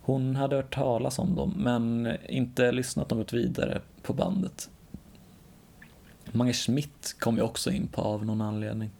Hon 0.00 0.36
hade 0.36 0.56
hört 0.56 0.74
talas 0.74 1.18
om 1.18 1.34
dem, 1.34 1.54
men 1.56 2.16
inte 2.28 2.72
lyssnat 2.72 3.10
något 3.10 3.32
vidare 3.32 3.80
på 4.02 4.12
bandet. 4.12 4.70
Mange 6.32 6.52
Schmidt 6.52 7.16
kom 7.18 7.36
jag 7.36 7.46
också 7.46 7.70
in 7.70 7.86
på 7.86 8.02
av 8.02 8.26
någon 8.26 8.40
anledning. 8.40 8.90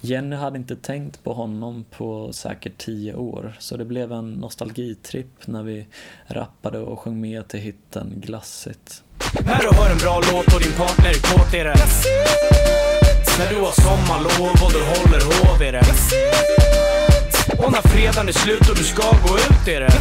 Jenny 0.00 0.36
hade 0.36 0.58
inte 0.58 0.76
tänkt 0.76 1.24
på 1.24 1.32
honom 1.32 1.84
på 1.90 2.32
säkert 2.32 2.78
tio 2.78 3.14
år, 3.14 3.56
så 3.58 3.76
det 3.76 3.84
blev 3.84 4.12
en 4.12 4.30
nostalgitripp 4.30 5.46
när 5.46 5.62
vi 5.62 5.86
rappade 6.26 6.78
och 6.78 6.98
sjöng 6.98 7.20
med 7.20 7.48
till 7.48 7.60
hitten 7.60 8.12
Glassigt. 8.16 9.04
När 9.32 9.58
du 9.58 9.76
hör 9.76 9.90
en 9.90 9.98
bra 9.98 10.20
låt 10.32 10.54
och 10.54 10.60
din 10.60 10.72
partner 10.72 11.08
är 11.10 11.14
kåt 11.14 11.54
är 11.54 11.64
det 11.64 11.78
När 13.38 13.48
du 13.50 13.60
har 13.60 13.72
sommarlov 13.72 14.56
och 14.64 14.72
du 14.72 14.82
håller 14.92 15.22
hov 15.24 15.62
är 15.62 15.72
det 15.72 15.86
Och 17.64 17.72
när 17.72 17.82
fredagen 17.82 18.28
är 18.28 18.32
slut 18.32 18.68
och 18.70 18.76
du 18.76 18.84
ska 18.84 19.02
gå 19.02 19.34
ut 19.36 19.68
är 19.68 19.80
det 19.80 19.94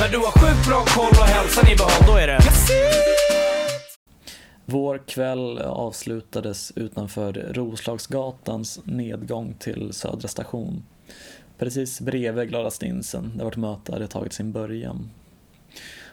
När 0.00 0.08
du 0.08 0.18
har 0.18 0.32
sjukt 0.40 0.68
bra 0.68 0.84
koll 0.84 1.20
och 1.20 1.26
hälsan 1.26 1.68
i 1.72 1.76
behåll, 1.76 2.06
då 2.06 2.16
är 2.16 2.26
det. 2.26 2.40
Vår 4.64 4.98
kväll 4.98 5.58
avslutades 5.58 6.72
utanför 6.76 7.32
Roslagsgatans 7.32 8.80
nedgång 8.84 9.54
till 9.58 9.92
Södra 9.92 10.28
station. 10.28 10.82
Precis 11.58 12.00
bredvid 12.00 12.48
Glada 12.48 12.70
Stinsen, 12.70 13.32
där 13.36 13.44
vårt 13.44 13.56
möte 13.56 13.92
hade 13.92 14.06
tagit 14.06 14.32
sin 14.32 14.52
början. 14.52 15.10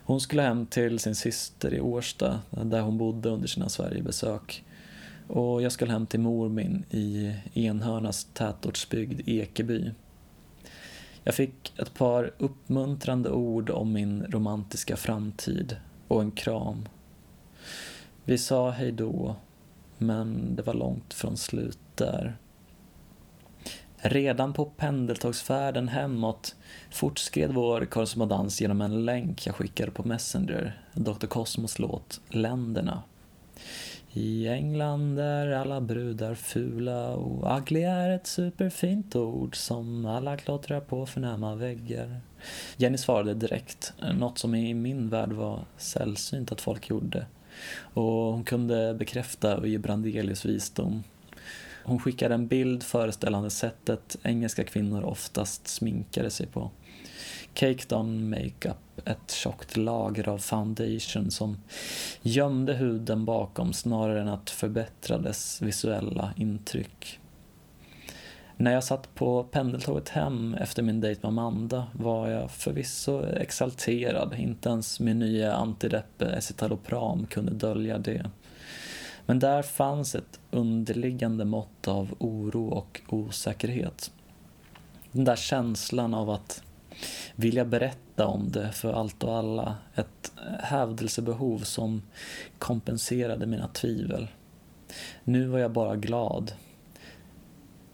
Hon 0.09 0.21
skulle 0.21 0.41
hem 0.41 0.65
till 0.65 0.99
sin 0.99 1.15
syster 1.15 1.73
i 1.73 1.81
Årsta, 1.81 2.41
där 2.49 2.81
hon 2.81 2.97
bodde 2.97 3.29
under 3.29 3.47
sina 3.47 3.69
Sverigebesök. 3.69 4.63
Och 5.27 5.61
jag 5.61 5.71
skulle 5.71 5.91
hem 5.91 6.07
till 6.07 6.19
mor 6.19 6.49
min 6.49 6.83
i 6.89 7.33
Enhörnas 7.53 8.27
tätortsbygd 8.33 9.29
Ekeby. 9.29 9.91
Jag 11.23 11.35
fick 11.35 11.79
ett 11.79 11.93
par 11.93 12.31
uppmuntrande 12.37 13.29
ord 13.29 13.69
om 13.69 13.93
min 13.93 14.23
romantiska 14.23 14.97
framtid 14.97 15.75
och 16.07 16.21
en 16.21 16.31
kram. 16.31 16.87
Vi 18.23 18.37
sa 18.37 18.69
hej 18.69 18.91
då, 18.91 19.35
men 19.97 20.55
det 20.55 20.61
var 20.61 20.73
långt 20.73 21.13
från 21.13 21.37
slut 21.37 21.79
där. 21.95 22.37
Redan 24.01 24.53
på 24.53 24.65
pendeltågsfärden 24.65 25.87
hemåt 25.87 26.55
fortskred 26.91 27.53
vår 27.53 27.85
korrespondens 27.85 28.61
genom 28.61 28.81
en 28.81 29.05
länk 29.05 29.45
jag 29.45 29.55
skickade 29.55 29.91
på 29.91 30.03
Messenger, 30.03 30.81
Dr. 30.93 31.27
Cosmos 31.27 31.79
låt 31.79 32.21
Länderna. 32.29 33.03
I 34.13 34.47
England 34.47 35.19
är 35.19 35.51
alla 35.51 35.81
brudar 35.81 36.35
fula 36.35 37.09
och 37.09 37.57
ugly 37.57 37.81
är 37.81 38.09
ett 38.09 38.27
superfint 38.27 39.15
ord 39.15 39.55
som 39.55 40.05
alla 40.05 40.37
klottrar 40.37 40.79
på 40.79 41.05
förnäma 41.05 41.55
väggar. 41.55 42.21
Jenny 42.77 42.97
svarade 42.97 43.33
direkt, 43.33 43.93
något 44.13 44.37
som 44.37 44.55
i 44.55 44.73
min 44.73 45.09
värld 45.09 45.31
var 45.31 45.59
sällsynt 45.77 46.51
att 46.51 46.61
folk 46.61 46.89
gjorde. 46.89 47.25
Och 47.79 48.33
hon 48.33 48.43
kunde 48.43 48.93
bekräfta 48.93 49.57
och 49.57 49.67
ge 49.67 49.77
Brandelius 49.77 50.45
visdom. 50.45 51.03
Hon 51.89 51.99
skickade 51.99 52.33
en 52.33 52.47
bild 52.47 52.83
föreställande 52.83 53.49
sättet 53.49 54.17
engelska 54.23 54.63
kvinnor 54.63 55.03
oftast 55.03 55.67
sminkade 55.67 56.29
sig 56.29 56.47
på. 56.47 56.71
Caked 57.53 57.93
on 57.93 58.29
makeup, 58.29 59.01
ett 59.05 59.31
tjockt 59.31 59.77
lager 59.77 60.29
av 60.29 60.37
foundation 60.37 61.31
som 61.31 61.57
gömde 62.21 62.73
huden 62.73 63.25
bakom 63.25 63.73
snarare 63.73 64.21
än 64.21 64.27
att 64.27 64.49
förbättra 64.49 65.17
dess 65.17 65.61
visuella 65.61 66.33
intryck. 66.37 67.19
När 68.57 68.73
jag 68.73 68.83
satt 68.83 69.15
på 69.15 69.43
pendeltåget 69.43 70.09
hem 70.09 70.53
efter 70.53 70.83
min 70.83 71.01
dejt 71.01 71.19
med 71.23 71.27
Amanda 71.27 71.87
var 71.93 72.29
jag 72.29 72.51
förvisso 72.51 73.25
exalterad. 73.25 74.35
Inte 74.37 74.69
ens 74.69 74.99
min 74.99 75.19
nya 75.19 75.53
antidepp 75.53 76.21
escitalopram 76.21 77.25
kunde 77.25 77.51
dölja 77.51 77.97
det. 77.97 78.29
Men 79.29 79.39
där 79.39 79.61
fanns 79.61 80.15
ett 80.15 80.39
underliggande 80.51 81.45
mått 81.45 81.87
av 81.87 82.15
oro 82.19 82.67
och 82.67 83.01
osäkerhet. 83.09 84.11
Den 85.11 85.23
där 85.25 85.35
känslan 85.35 86.13
av 86.13 86.29
att 86.29 86.63
vilja 87.35 87.65
berätta 87.65 88.27
om 88.27 88.51
det 88.51 88.71
för 88.71 88.93
allt 88.93 89.23
och 89.23 89.37
alla. 89.37 89.75
Ett 89.95 90.31
hävdelsebehov 90.59 91.59
som 91.59 92.01
kompenserade 92.57 93.45
mina 93.45 93.67
tvivel. 93.67 94.27
Nu 95.23 95.47
var 95.47 95.59
jag 95.59 95.71
bara 95.71 95.95
glad. 95.95 96.51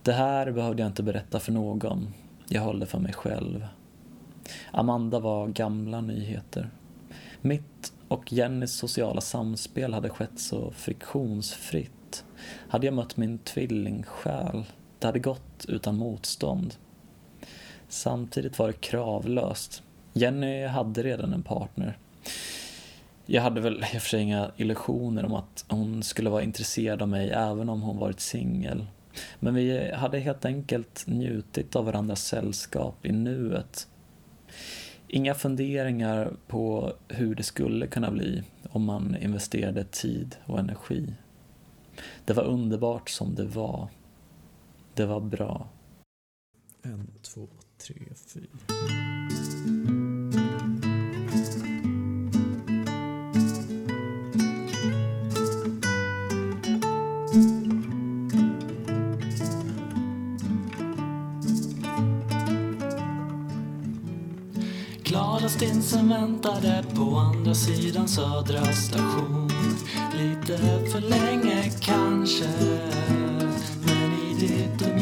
Det 0.01 0.13
här 0.13 0.51
behövde 0.51 0.81
jag 0.81 0.89
inte 0.89 1.03
berätta 1.03 1.39
för 1.39 1.51
någon. 1.51 2.13
Jag 2.47 2.61
höll 2.61 2.79
det 2.79 2.85
för 2.85 2.99
mig 2.99 3.13
själv. 3.13 3.67
Amanda 4.71 5.19
var 5.19 5.47
gamla 5.47 6.01
nyheter. 6.01 6.69
Mitt 7.41 7.93
och 8.07 8.33
Jennys 8.33 8.73
sociala 8.73 9.21
samspel 9.21 9.93
hade 9.93 10.09
skett 10.09 10.39
så 10.39 10.71
friktionsfritt. 10.71 12.25
Hade 12.69 12.87
jag 12.87 12.93
mött 12.93 13.17
min 13.17 13.37
tvillingsjäl, 13.37 14.63
det 14.99 15.07
hade 15.07 15.19
gått 15.19 15.65
utan 15.67 15.97
motstånd. 15.97 16.75
Samtidigt 17.87 18.59
var 18.59 18.67
det 18.67 18.73
kravlöst. 18.73 19.83
Jenny 20.13 20.65
hade 20.65 21.03
redan 21.03 21.33
en 21.33 21.43
partner. 21.43 21.97
Jag 23.25 23.41
hade 23.41 23.61
väl 23.61 23.85
i 23.93 23.97
och 23.97 24.01
för 24.01 24.09
sig 24.09 24.21
inga 24.21 24.51
illusioner 24.57 25.25
om 25.25 25.33
att 25.33 25.65
hon 25.67 26.03
skulle 26.03 26.29
vara 26.29 26.43
intresserad 26.43 27.01
av 27.01 27.07
mig 27.07 27.29
även 27.29 27.69
om 27.69 27.81
hon 27.81 27.97
varit 27.97 28.19
singel. 28.19 28.85
Men 29.39 29.55
vi 29.55 29.91
hade 29.91 30.19
helt 30.19 30.45
enkelt 30.45 31.03
njutit 31.07 31.75
av 31.75 31.85
varandras 31.85 32.25
sällskap 32.25 33.05
i 33.05 33.11
nuet. 33.11 33.87
Inga 35.07 35.33
funderingar 35.33 36.33
på 36.47 36.93
hur 37.07 37.35
det 37.35 37.43
skulle 37.43 37.87
kunna 37.87 38.11
bli 38.11 38.43
om 38.69 38.83
man 38.83 39.15
investerade 39.21 39.83
tid 39.83 40.35
och 40.45 40.59
energi. 40.59 41.13
Det 42.25 42.33
var 42.33 42.43
underbart 42.43 43.09
som 43.09 43.35
det 43.35 43.45
var. 43.45 43.89
Det 44.93 45.05
var 45.05 45.19
bra. 45.19 45.67
En, 46.81 47.11
två, 47.21 47.47
tre, 47.77 47.95
fyra. 48.33 49.94
Glada 65.91 66.07
väntade 66.07 66.83
på 66.95 67.17
andra 67.17 67.53
sidan 67.53 68.07
Södra 68.07 68.65
station. 68.65 69.51
Lite 70.17 70.57
för 70.91 71.01
länge 71.01 71.71
kanske 71.81 72.45
Men 73.85 74.13
i 74.13 74.33
ditt 74.39 74.94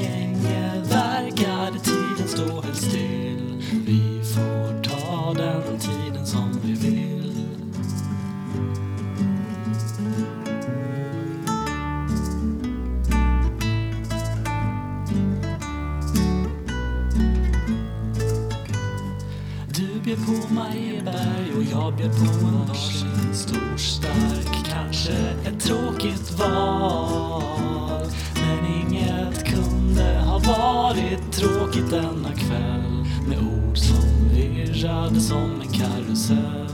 varit 31.14 31.32
tråkigt 31.32 31.90
denna 31.90 32.32
kväll 32.32 33.06
Med 33.28 33.38
ord 33.38 33.78
som 33.78 34.30
virrade 34.34 35.20
som 35.20 35.62
en 35.62 35.68
karusell. 35.68 36.68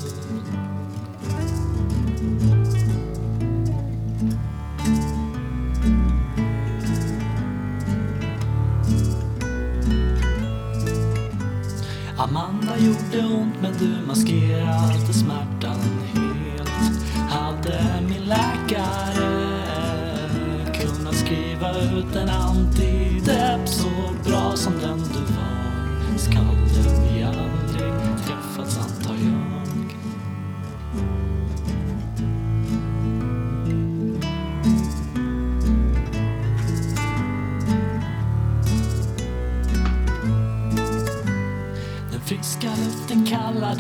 Amanda 12.18 12.78
gjorde 12.78 13.36
ont 13.36 13.62
men 13.62 13.74
du 13.80 14.08
maskerade 14.08 15.14
smärtan 15.14 15.80
helt. 16.14 16.70
Hade 17.30 18.02
min 18.10 18.22
läkare 18.22 19.60
kunnat 20.74 21.16
skriva 21.16 21.72
ut 21.72 22.16
en 22.16 22.30
annan 22.30 22.49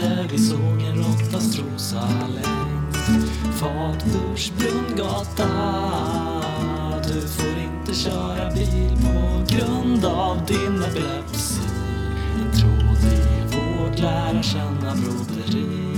där 0.01 0.27
vi 0.31 0.37
såg 0.37 0.81
en 0.81 0.97
råtta 0.97 1.39
strosa 1.39 2.09
längs 2.33 3.19
Fatburs 3.59 4.51
brunngata 4.57 5.47
Du 7.07 7.21
får 7.27 7.57
inte 7.63 7.99
köra 7.99 8.51
bil 8.53 8.97
på 9.01 9.55
grund 9.55 10.05
av 10.05 10.45
din 10.45 10.83
epilepsi 10.83 11.61
En 12.35 12.59
tråd 12.59 13.13
i 13.13 13.55
vårt 13.55 13.99
lära 13.99 14.43
känna 14.43 14.95
broderi. 14.95 15.88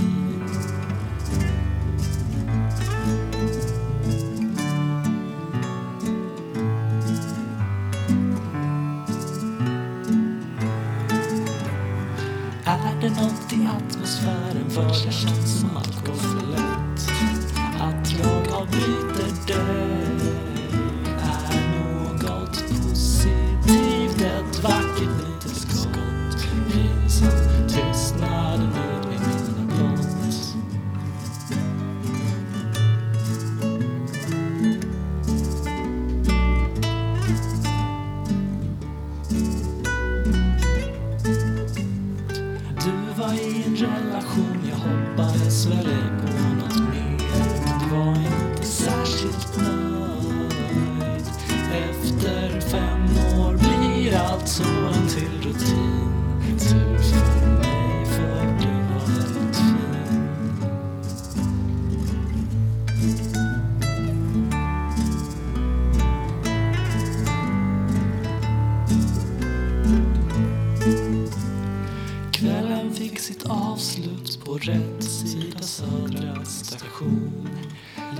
På 74.52 74.58
rätt 74.58 75.02
sida 75.02 75.58
Södra 75.60 76.44
station. 76.44 77.48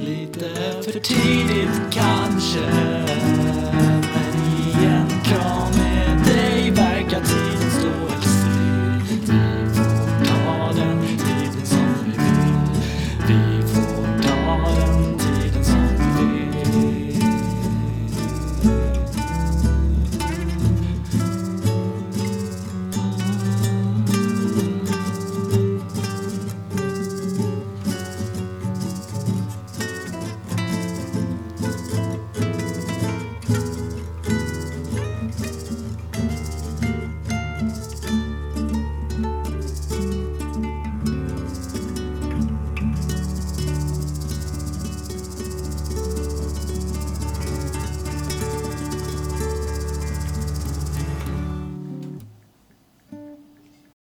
Lite 0.01 0.49
för 0.83 1.01
tidigt 1.01 1.80
kanske. 1.91 2.61